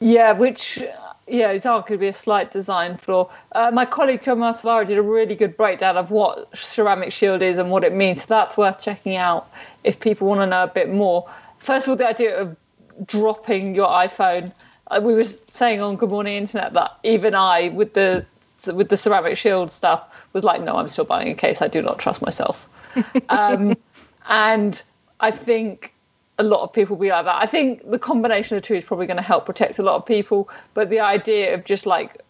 Yeah, 0.00 0.32
which 0.32 0.78
uh, 0.78 1.12
yeah 1.28 1.52
is 1.52 1.64
arguably 1.64 2.08
a 2.08 2.14
slight 2.14 2.50
design 2.50 2.96
flaw. 2.96 3.30
Uh, 3.52 3.70
my 3.72 3.84
colleague 3.84 4.22
John 4.22 4.38
Masavara 4.38 4.84
did 4.86 4.98
a 4.98 5.02
really 5.02 5.36
good 5.36 5.56
breakdown 5.56 5.96
of 5.96 6.10
what 6.10 6.48
ceramic 6.56 7.12
shield 7.12 7.42
is 7.42 7.58
and 7.58 7.70
what 7.70 7.84
it 7.84 7.92
means. 7.92 8.22
So 8.22 8.26
that's 8.28 8.56
worth 8.56 8.80
checking 8.80 9.14
out 9.14 9.48
if 9.84 10.00
people 10.00 10.26
want 10.26 10.40
to 10.40 10.46
know 10.46 10.64
a 10.64 10.68
bit 10.68 10.90
more. 10.90 11.30
First 11.58 11.86
of 11.86 11.90
all, 11.90 11.96
the 11.96 12.08
idea 12.08 12.36
of 12.36 12.56
dropping 13.06 13.74
your 13.74 13.88
iPhone. 13.88 14.52
Uh, 14.88 15.00
we 15.02 15.14
were 15.14 15.24
saying 15.50 15.80
on 15.80 15.96
Good 15.96 16.10
Morning 16.10 16.36
Internet 16.36 16.72
that 16.74 16.98
even 17.02 17.34
I, 17.34 17.68
with 17.68 17.94
the 17.94 18.24
with 18.72 18.88
the 18.90 18.96
ceramic 18.96 19.36
shield 19.36 19.72
stuff, 19.72 20.04
was 20.32 20.44
like, 20.44 20.62
no, 20.62 20.76
I'm 20.76 20.88
still 20.88 21.04
buying 21.04 21.28
a 21.28 21.34
case. 21.34 21.62
I 21.62 21.68
do 21.68 21.82
not 21.82 21.98
trust 21.98 22.22
myself. 22.22 22.68
um, 23.28 23.74
and 24.28 24.82
I 25.22 25.30
think 25.30 25.94
a 26.38 26.42
lot 26.42 26.62
of 26.62 26.72
people 26.72 26.96
will 26.96 27.02
be 27.02 27.10
like 27.10 27.24
that. 27.24 27.40
I 27.40 27.46
think 27.46 27.88
the 27.90 27.98
combination 27.98 28.56
of 28.56 28.62
the 28.62 28.66
two 28.66 28.74
is 28.74 28.84
probably 28.84 29.06
going 29.06 29.16
to 29.16 29.22
help 29.22 29.46
protect 29.46 29.78
a 29.78 29.82
lot 29.82 29.94
of 29.94 30.04
people. 30.04 30.50
But 30.74 30.90
the 30.90 31.00
idea 31.00 31.54
of 31.54 31.64
just 31.64 31.86
like 31.86 32.20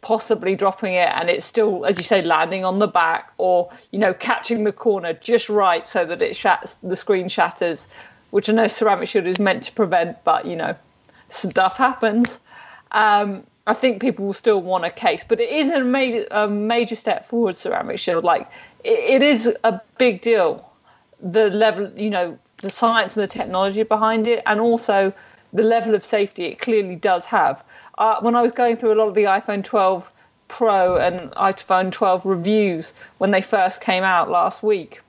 possibly 0.00 0.54
dropping 0.54 0.94
it 0.94 1.10
and 1.14 1.28
it's 1.28 1.46
still, 1.46 1.84
as 1.84 1.98
you 1.98 2.04
say, 2.04 2.22
landing 2.22 2.64
on 2.64 2.78
the 2.78 2.86
back 2.86 3.32
or 3.38 3.70
you 3.92 3.98
know 3.98 4.12
catching 4.14 4.64
the 4.64 4.72
corner 4.72 5.12
just 5.14 5.48
right 5.48 5.88
so 5.88 6.04
that 6.04 6.20
it 6.20 6.36
shatters, 6.36 6.76
the 6.82 6.96
screen 6.96 7.28
shatters, 7.28 7.86
which 8.30 8.48
I 8.48 8.52
know 8.52 8.66
ceramic 8.66 9.08
shield 9.08 9.26
is 9.26 9.38
meant 9.38 9.62
to 9.64 9.72
prevent, 9.72 10.22
but 10.24 10.44
you 10.44 10.56
know 10.56 10.74
stuff 11.30 11.76
happens. 11.76 12.38
Um, 12.92 13.44
I 13.66 13.74
think 13.74 14.00
people 14.00 14.24
will 14.24 14.32
still 14.32 14.62
want 14.62 14.86
a 14.86 14.90
case, 14.90 15.24
but 15.28 15.40
it 15.40 15.50
is 15.50 15.70
a 15.70 15.84
major, 15.84 16.26
a 16.30 16.48
major 16.48 16.96
step 16.96 17.28
forward. 17.28 17.56
Ceramic 17.56 17.98
shield, 17.98 18.24
like 18.24 18.48
it, 18.82 18.98
it 18.98 19.22
is 19.22 19.54
a 19.62 19.80
big 19.98 20.22
deal 20.22 20.67
the 21.20 21.50
level, 21.50 21.90
you 21.96 22.10
know, 22.10 22.38
the 22.58 22.70
science 22.70 23.16
and 23.16 23.22
the 23.22 23.28
technology 23.28 23.82
behind 23.82 24.26
it, 24.26 24.42
and 24.46 24.60
also 24.60 25.12
the 25.52 25.62
level 25.62 25.94
of 25.94 26.04
safety 26.04 26.44
it 26.44 26.58
clearly 26.58 26.96
does 26.96 27.24
have. 27.26 27.62
Uh, 27.96 28.16
when 28.20 28.34
I 28.34 28.42
was 28.42 28.52
going 28.52 28.76
through 28.76 28.92
a 28.92 28.98
lot 28.98 29.08
of 29.08 29.14
the 29.14 29.24
iPhone 29.24 29.64
12 29.64 30.10
Pro 30.48 30.96
and 30.96 31.30
iPhone 31.32 31.92
12 31.92 32.24
reviews 32.24 32.94
when 33.18 33.30
they 33.30 33.42
first 33.42 33.80
came 33.80 34.02
out 34.02 34.30
last 34.30 34.62
week, 34.62 35.00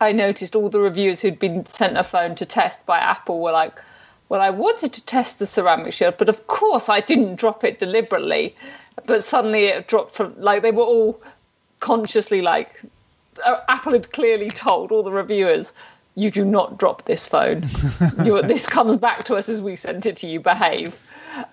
I 0.00 0.12
noticed 0.12 0.54
all 0.54 0.68
the 0.68 0.80
reviewers 0.80 1.20
who'd 1.20 1.38
been 1.38 1.66
sent 1.66 1.98
a 1.98 2.04
phone 2.04 2.34
to 2.36 2.46
test 2.46 2.84
by 2.86 2.98
Apple 2.98 3.40
were 3.40 3.52
like, 3.52 3.80
well, 4.28 4.40
I 4.40 4.50
wanted 4.50 4.92
to 4.92 5.04
test 5.04 5.38
the 5.38 5.46
ceramic 5.46 5.92
shield, 5.92 6.16
but 6.18 6.28
of 6.28 6.46
course 6.46 6.88
I 6.88 7.00
didn't 7.00 7.36
drop 7.36 7.64
it 7.64 7.78
deliberately. 7.78 8.54
But 9.06 9.24
suddenly 9.24 9.66
it 9.66 9.88
dropped 9.88 10.14
from, 10.14 10.34
like, 10.38 10.62
they 10.62 10.70
were 10.70 10.84
all 10.84 11.20
consciously 11.80 12.42
like, 12.42 12.82
Apple 13.44 13.92
had 13.92 14.12
clearly 14.12 14.50
told 14.50 14.92
all 14.92 15.02
the 15.02 15.12
reviewers, 15.12 15.72
you 16.14 16.30
do 16.30 16.44
not 16.44 16.78
drop 16.78 17.04
this 17.04 17.26
phone. 17.26 17.68
you, 18.24 18.42
this 18.42 18.66
comes 18.66 18.96
back 18.96 19.24
to 19.24 19.36
us 19.36 19.48
as 19.48 19.62
we 19.62 19.76
sent 19.76 20.04
it 20.04 20.16
to 20.18 20.26
you. 20.26 20.40
Behave. 20.40 21.00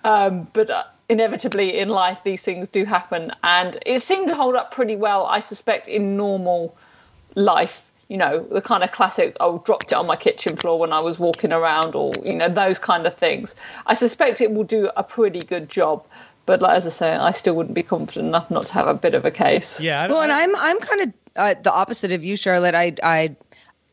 Um, 0.04 0.48
but 0.52 0.70
uh, 0.70 0.84
inevitably 1.08 1.78
in 1.78 1.88
life, 1.88 2.20
these 2.24 2.42
things 2.42 2.68
do 2.68 2.84
happen, 2.84 3.32
and 3.44 3.78
it 3.86 4.02
seemed 4.02 4.28
to 4.28 4.34
hold 4.34 4.56
up 4.56 4.72
pretty 4.72 4.96
well. 4.96 5.26
I 5.26 5.40
suspect 5.40 5.88
in 5.88 6.16
normal 6.16 6.76
life. 7.34 7.84
You 8.08 8.16
know, 8.16 8.46
the 8.50 8.60
kind 8.60 8.84
of 8.84 8.92
classic, 8.92 9.36
oh, 9.40 9.58
dropped 9.64 9.90
it 9.90 9.94
on 9.94 10.06
my 10.06 10.14
kitchen 10.14 10.56
floor 10.56 10.78
when 10.78 10.92
I 10.92 11.00
was 11.00 11.18
walking 11.18 11.52
around, 11.52 11.96
or, 11.96 12.12
you 12.24 12.34
know, 12.34 12.48
those 12.48 12.78
kind 12.78 13.04
of 13.04 13.16
things. 13.16 13.56
I 13.86 13.94
suspect 13.94 14.40
it 14.40 14.52
will 14.52 14.64
do 14.64 14.90
a 14.96 15.02
pretty 15.02 15.42
good 15.42 15.68
job. 15.68 16.04
But 16.46 16.62
like, 16.62 16.76
as 16.76 16.86
I 16.86 16.90
say, 16.90 17.12
I 17.12 17.32
still 17.32 17.54
wouldn't 17.54 17.74
be 17.74 17.82
confident 17.82 18.28
enough 18.28 18.48
not 18.48 18.66
to 18.66 18.72
have 18.74 18.86
a 18.86 18.94
bit 18.94 19.14
of 19.14 19.24
a 19.24 19.32
case. 19.32 19.80
yeah 19.80 20.06
Well, 20.06 20.22
and 20.22 20.30
I'm 20.30 20.54
I'm 20.56 20.78
kind 20.78 21.02
of 21.02 21.12
uh, 21.36 21.54
the 21.62 21.72
opposite 21.72 22.12
of 22.12 22.24
you, 22.24 22.36
Charlotte. 22.36 22.74
I 22.74 22.94
I 23.02 23.36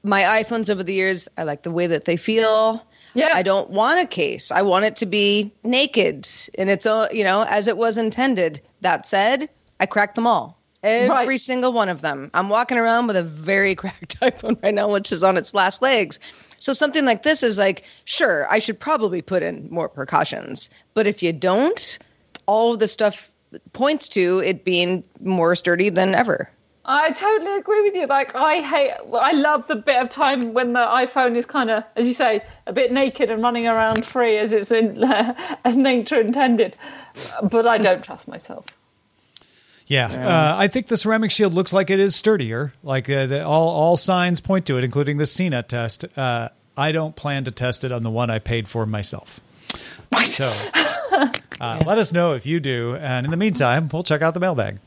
my 0.03 0.21
iPhones 0.23 0.69
over 0.69 0.83
the 0.83 0.93
years, 0.93 1.27
I 1.37 1.43
like 1.43 1.63
the 1.63 1.71
way 1.71 1.87
that 1.87 2.05
they 2.05 2.17
feel. 2.17 2.85
Yeah. 3.13 3.31
I 3.33 3.43
don't 3.43 3.69
want 3.69 3.99
a 4.01 4.05
case. 4.07 4.51
I 4.51 4.61
want 4.63 4.85
it 4.85 4.95
to 4.97 5.05
be 5.05 5.51
naked 5.63 6.27
in 6.55 6.67
its 6.67 6.85
own, 6.85 7.07
you 7.11 7.23
know, 7.23 7.43
as 7.47 7.67
it 7.67 7.77
was 7.77 7.97
intended. 7.97 8.59
That 8.81 9.05
said, 9.07 9.49
I 9.79 9.85
cracked 9.85 10.15
them 10.15 10.25
all. 10.27 10.57
Every 10.83 11.07
Right. 11.09 11.39
single 11.39 11.71
one 11.71 11.87
of 11.89 12.01
them. 12.01 12.29
I'm 12.33 12.49
walking 12.49 12.77
around 12.77 13.07
with 13.07 13.15
a 13.15 13.23
very 13.23 13.75
cracked 13.81 14.19
iPhone 14.19 14.61
right 14.63 14.73
now, 14.73 14.91
which 14.91 15.11
is 15.11 15.23
on 15.23 15.37
its 15.37 15.53
last 15.53 15.81
legs. 15.81 16.19
So 16.57 16.73
something 16.73 17.05
like 17.05 17.23
this 17.23 17.43
is 17.43 17.57
like, 17.57 17.83
sure, 18.05 18.45
I 18.49 18.59
should 18.59 18.79
probably 18.79 19.21
put 19.21 19.43
in 19.43 19.67
more 19.69 19.87
precautions. 19.87 20.69
But 20.93 21.07
if 21.07 21.21
you 21.23 21.31
don't, 21.33 21.99
all 22.47 22.73
of 22.73 22.79
the 22.79 22.87
stuff 22.87 23.31
points 23.73 24.09
to 24.09 24.39
it 24.39 24.65
being 24.65 25.03
more 25.21 25.55
sturdy 25.55 25.89
than 25.89 26.15
ever. 26.15 26.49
I 26.85 27.11
totally 27.11 27.55
agree 27.55 27.81
with 27.83 27.95
you. 27.95 28.07
Like, 28.07 28.35
I 28.35 28.61
hate, 28.61 28.91
I 29.13 29.31
love 29.31 29.67
the 29.67 29.75
bit 29.77 30.01
of 30.01 30.09
time 30.09 30.53
when 30.53 30.73
the 30.73 30.79
iPhone 30.79 31.37
is 31.37 31.45
kind 31.45 31.69
of, 31.69 31.83
as 31.95 32.05
you 32.05 32.13
say, 32.13 32.43
a 32.67 32.73
bit 32.73 32.91
naked 32.91 33.29
and 33.29 33.41
running 33.41 33.67
around 33.67 34.05
free 34.05 34.37
as 34.37 34.51
it's 34.51 34.69
in, 34.69 35.01
as 35.65 35.77
nature 35.77 36.19
intended. 36.19 36.75
But 37.41 37.67
I 37.67 37.77
don't 37.77 38.03
trust 38.03 38.27
myself. 38.27 38.65
Yeah, 39.87 40.07
uh, 40.07 40.55
I 40.57 40.67
think 40.67 40.87
the 40.87 40.97
ceramic 40.97 41.31
shield 41.31 41.53
looks 41.53 41.73
like 41.73 41.89
it 41.89 41.99
is 41.99 42.15
sturdier. 42.15 42.73
Like 42.83 43.09
uh, 43.09 43.27
the, 43.27 43.45
all 43.45 43.67
all 43.67 43.97
signs 43.97 44.39
point 44.39 44.65
to 44.67 44.77
it, 44.77 44.83
including 44.83 45.17
the 45.17 45.25
CNET 45.25 45.67
test. 45.67 46.05
Uh, 46.17 46.49
I 46.77 46.91
don't 46.93 47.15
plan 47.15 47.43
to 47.43 47.51
test 47.51 47.83
it 47.83 47.91
on 47.91 48.01
the 48.01 48.09
one 48.09 48.29
I 48.29 48.39
paid 48.39 48.67
for 48.67 48.85
myself. 48.85 49.39
So 50.25 50.51
uh, 51.59 51.83
let 51.85 51.97
us 51.97 52.13
know 52.13 52.33
if 52.33 52.45
you 52.45 52.59
do. 52.59 52.95
And 52.95 53.25
in 53.25 53.31
the 53.31 53.37
meantime, 53.37 53.89
we'll 53.91 54.03
check 54.03 54.21
out 54.21 54.33
the 54.33 54.39
mailbag. 54.39 54.79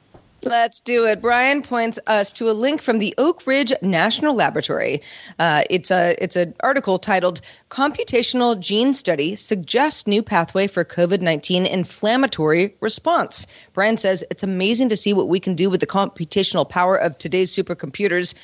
Let's 0.43 0.81
do 0.81 1.07
it. 1.07 1.21
Brian 1.21 1.63
points 1.63 1.99
us 2.07 2.33
to 2.35 2.51
a 2.51 2.53
link 2.53 2.81
from 2.81 2.99
the 2.99 3.15
Oak 3.19 3.47
Ridge 3.47 3.73
National 3.83 4.35
Laboratory. 4.35 5.03
Uh, 5.39 5.63
it's 5.71 5.91
a 5.91 6.15
it's 6.23 6.37
an 6.37 6.55
article 6.61 6.99
titled 6.99 7.41
"Computational 7.71 8.59
Gene 8.59 8.95
Study 8.95 9.35
Suggests 9.35 10.07
New 10.07 10.23
Pathway 10.23 10.67
for 10.67 10.85
COVID-19 10.85 11.69
Inflammatory 11.69 12.75
Response." 12.81 13.47
Brian 13.73 13.97
says 13.97 14.25
it's 14.31 14.43
amazing 14.43 14.89
to 14.91 14.97
see 14.97 15.13
what 15.13 15.29
we 15.29 15.41
can 15.41 15.55
do 15.55 15.69
with 15.69 15.81
the 15.81 15.87
computational 15.87 16.69
power 16.69 16.97
of 16.97 17.19
today's 17.19 17.51
supercomputers. 17.51 18.35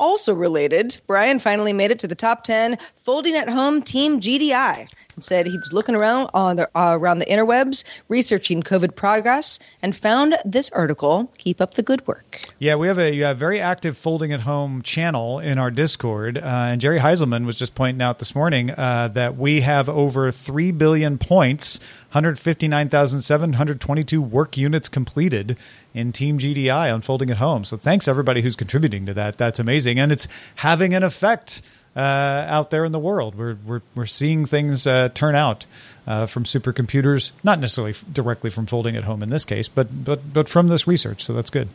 Also 0.00 0.34
related, 0.34 0.98
Brian 1.06 1.38
finally 1.38 1.72
made 1.72 1.92
it 1.92 2.00
to 2.00 2.08
the 2.08 2.16
top 2.16 2.42
10 2.42 2.78
folding 2.96 3.36
at 3.36 3.48
home 3.48 3.80
team 3.80 4.20
GDI 4.20 4.88
and 5.14 5.24
said 5.24 5.46
he 5.46 5.58
was 5.58 5.72
looking 5.72 5.94
around 5.94 6.30
on 6.34 6.56
the, 6.56 6.68
uh, 6.74 6.96
around 6.98 7.18
the 7.18 7.26
interwebs 7.26 7.84
researching 8.08 8.62
COVID 8.62 8.94
progress 8.94 9.58
and 9.82 9.94
found 9.94 10.36
this 10.44 10.70
article. 10.70 11.32
Keep 11.38 11.60
up 11.60 11.74
the 11.74 11.82
good 11.82 12.06
work. 12.06 12.40
Yeah, 12.58 12.76
we 12.76 12.88
have 12.88 12.98
a, 12.98 13.22
a 13.22 13.34
very 13.34 13.60
active 13.60 13.96
folding 13.96 14.32
at 14.32 14.40
home 14.40 14.82
channel 14.82 15.38
in 15.38 15.58
our 15.58 15.70
Discord. 15.70 16.38
Uh, 16.38 16.42
and 16.42 16.80
Jerry 16.80 16.98
Heiselman 16.98 17.46
was 17.46 17.56
just 17.56 17.74
pointing 17.74 18.02
out 18.02 18.18
this 18.18 18.34
morning 18.34 18.70
uh, 18.70 19.08
that 19.08 19.36
we 19.36 19.62
have 19.62 19.88
over 19.88 20.30
3 20.30 20.72
billion 20.72 21.18
points, 21.18 21.80
159,722 22.12 24.22
work 24.22 24.56
units 24.56 24.88
completed 24.88 25.56
in 25.94 26.12
Team 26.12 26.38
GDI 26.38 26.92
on 26.92 27.00
folding 27.00 27.30
at 27.30 27.38
home. 27.38 27.64
So 27.64 27.76
thanks 27.76 28.08
everybody 28.08 28.42
who's 28.42 28.56
contributing 28.56 29.06
to 29.06 29.14
that. 29.14 29.38
That's 29.38 29.58
amazing. 29.58 29.98
And 29.98 30.12
it's 30.12 30.28
having 30.56 30.94
an 30.94 31.02
effect. 31.02 31.62
Uh, 31.96 32.44
out 32.48 32.70
there 32.70 32.84
in 32.84 32.92
the 32.92 32.98
world, 32.98 33.36
we're 33.36 33.56
we're, 33.64 33.82
we're 33.94 34.06
seeing 34.06 34.46
things 34.46 34.86
uh, 34.86 35.08
turn 35.10 35.34
out 35.34 35.64
uh, 36.06 36.26
from 36.26 36.44
supercomputers, 36.44 37.30
not 37.44 37.60
necessarily 37.60 37.94
directly 38.12 38.50
from 38.50 38.66
folding 38.66 38.96
at 38.96 39.04
home 39.04 39.22
in 39.22 39.30
this 39.30 39.44
case, 39.44 39.68
but 39.68 40.04
but 40.04 40.32
but 40.32 40.48
from 40.48 40.68
this 40.68 40.86
research. 40.86 41.24
So 41.24 41.32
that's 41.32 41.50
good. 41.50 41.68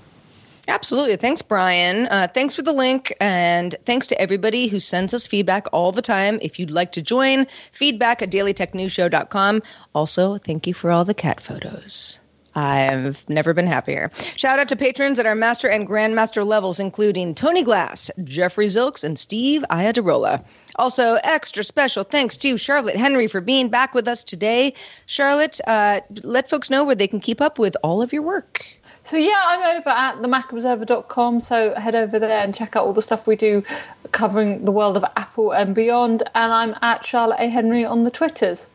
Absolutely. 0.67 1.15
Thanks, 1.15 1.41
Brian. 1.41 2.05
Uh, 2.05 2.27
thanks 2.31 2.53
for 2.53 2.61
the 2.61 2.71
link. 2.71 3.11
And 3.19 3.75
thanks 3.85 4.05
to 4.07 4.21
everybody 4.21 4.67
who 4.67 4.79
sends 4.79 5.15
us 5.15 5.25
feedback 5.25 5.65
all 5.73 5.91
the 5.91 6.03
time. 6.03 6.37
If 6.43 6.59
you'd 6.59 6.69
like 6.69 6.91
to 6.91 7.01
join, 7.01 7.47
feedback 7.71 8.21
at 8.21 8.29
dailytechnewsshow.com. 8.29 9.63
Also, 9.95 10.37
thank 10.37 10.67
you 10.67 10.75
for 10.75 10.91
all 10.91 11.05
the 11.05 11.15
cat 11.15 11.41
photos. 11.41 12.19
I've 12.55 13.27
never 13.29 13.53
been 13.53 13.67
happier. 13.67 14.09
Shout 14.35 14.59
out 14.59 14.67
to 14.69 14.75
patrons 14.75 15.19
at 15.19 15.25
our 15.25 15.35
master 15.35 15.67
and 15.67 15.87
grandmaster 15.87 16.45
levels, 16.45 16.79
including 16.79 17.33
Tony 17.35 17.63
Glass, 17.63 18.09
Jeffrey 18.23 18.67
Zilks, 18.67 19.03
and 19.03 19.17
Steve 19.17 19.63
Iadarola. 19.69 20.43
Also, 20.77 21.15
extra 21.23 21.63
special 21.63 22.03
thanks 22.03 22.37
to 22.37 22.57
Charlotte 22.57 22.95
Henry 22.95 23.27
for 23.27 23.41
being 23.41 23.69
back 23.69 23.93
with 23.93 24.07
us 24.07 24.23
today. 24.23 24.73
Charlotte, 25.05 25.59
uh, 25.67 26.01
let 26.23 26.49
folks 26.49 26.69
know 26.69 26.83
where 26.83 26.95
they 26.95 27.07
can 27.07 27.19
keep 27.19 27.41
up 27.41 27.59
with 27.59 27.75
all 27.83 28.01
of 28.01 28.13
your 28.13 28.21
work. 28.21 28.65
So 29.09 29.17
yeah, 29.17 29.41
I'm 29.43 29.77
over 29.77 29.89
at 29.89 30.17
themacobserver.com. 30.17 31.41
So 31.41 31.73
head 31.73 31.95
over 31.95 32.19
there 32.19 32.43
and 32.43 32.53
check 32.53 32.75
out 32.75 32.85
all 32.85 32.93
the 32.93 33.01
stuff 33.01 33.25
we 33.25 33.35
do 33.35 33.63
covering 34.11 34.65
the 34.65 34.71
world 34.71 34.97
of 34.97 35.05
Apple 35.15 35.51
and 35.51 35.73
beyond. 35.73 36.23
And 36.35 36.53
I'm 36.53 36.75
at 36.81 37.05
Charlotte 37.05 37.39
A. 37.39 37.49
Henry 37.49 37.83
on 37.83 38.03
the 38.03 38.11
Twitters. 38.11 38.67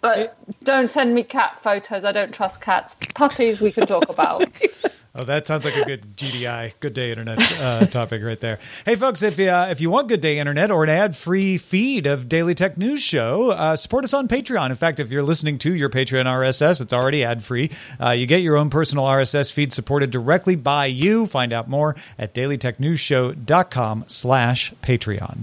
But 0.00 0.36
don't 0.64 0.88
send 0.88 1.14
me 1.14 1.22
cat 1.22 1.60
photos. 1.62 2.04
I 2.04 2.12
don't 2.12 2.32
trust 2.32 2.60
cats. 2.60 2.96
Puppies 3.14 3.60
we 3.60 3.70
can 3.70 3.86
talk 3.86 4.08
about. 4.08 4.46
Oh, 5.12 5.24
that 5.24 5.44
sounds 5.44 5.64
like 5.64 5.74
a 5.74 5.84
good 5.84 6.16
GDI, 6.16 6.74
Good 6.78 6.94
Day 6.94 7.10
Internet 7.10 7.38
uh, 7.60 7.86
topic 7.90 8.22
right 8.22 8.38
there. 8.38 8.60
Hey, 8.84 8.94
folks, 8.94 9.22
if 9.22 9.40
uh, 9.40 9.66
if 9.68 9.80
you 9.80 9.90
want 9.90 10.06
Good 10.06 10.20
Day 10.20 10.38
Internet 10.38 10.70
or 10.70 10.84
an 10.84 10.90
ad 10.90 11.16
free 11.16 11.58
feed 11.58 12.06
of 12.06 12.28
Daily 12.28 12.54
Tech 12.54 12.78
News 12.78 13.02
Show, 13.02 13.50
uh, 13.50 13.74
support 13.74 14.04
us 14.04 14.14
on 14.14 14.28
Patreon. 14.28 14.70
In 14.70 14.76
fact, 14.76 15.00
if 15.00 15.10
you're 15.10 15.24
listening 15.24 15.58
to 15.58 15.74
your 15.74 15.90
Patreon 15.90 16.26
RSS, 16.26 16.80
it's 16.80 16.92
already 16.92 17.24
ad 17.24 17.42
free. 17.42 17.72
Uh, 18.00 18.10
you 18.10 18.26
get 18.26 18.42
your 18.42 18.56
own 18.56 18.70
personal 18.70 19.04
RSS 19.04 19.52
feed 19.52 19.72
supported 19.72 20.12
directly 20.12 20.54
by 20.54 20.86
you. 20.86 21.26
Find 21.26 21.52
out 21.52 21.68
more 21.68 21.96
at 22.16 22.32
dailytechnewsshow.com 22.32 24.04
slash 24.06 24.72
Patreon. 24.80 25.38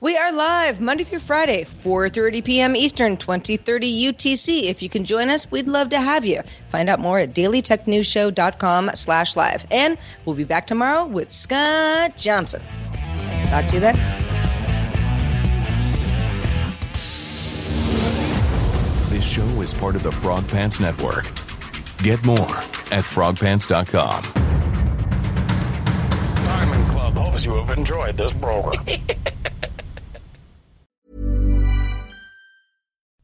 We 0.00 0.16
are 0.16 0.32
live 0.32 0.80
Monday 0.80 1.04
through 1.04 1.20
Friday, 1.20 1.64
4:30 1.64 2.44
p.m. 2.44 2.76
Eastern, 2.76 3.16
2030 3.16 4.12
UTC. 4.12 4.64
If 4.64 4.82
you 4.82 4.88
can 4.88 5.04
join 5.04 5.30
us, 5.30 5.50
we'd 5.50 5.68
love 5.68 5.88
to 5.90 6.00
have 6.00 6.24
you. 6.26 6.42
Find 6.68 6.88
out 6.88 7.00
more 7.00 7.18
at 7.18 7.34
dailytechnewsshow.com/live. 7.34 9.06
slash 9.06 9.36
live. 9.36 9.66
And 9.70 9.98
we'll 10.24 10.36
be 10.36 10.44
back 10.44 10.66
tomorrow 10.66 11.04
with 11.04 11.30
Scott 11.30 12.16
Johnson. 12.16 12.62
Talk 13.44 13.66
to 13.68 13.74
you 13.74 13.80
then. 13.80 13.96
This 19.08 19.24
show 19.24 19.46
is 19.62 19.72
part 19.72 19.96
of 19.96 20.02
the 20.02 20.12
Frog 20.12 20.46
Pants 20.48 20.80
Network. 20.80 21.24
Get 21.98 22.24
more 22.26 22.36
at 22.36 23.04
frogpants.com. 23.04 24.22
Diamond 26.44 26.90
Club 26.90 27.14
hopes 27.14 27.44
you 27.44 27.54
have 27.54 27.76
enjoyed 27.76 28.16
this 28.16 28.32
program. 28.32 28.84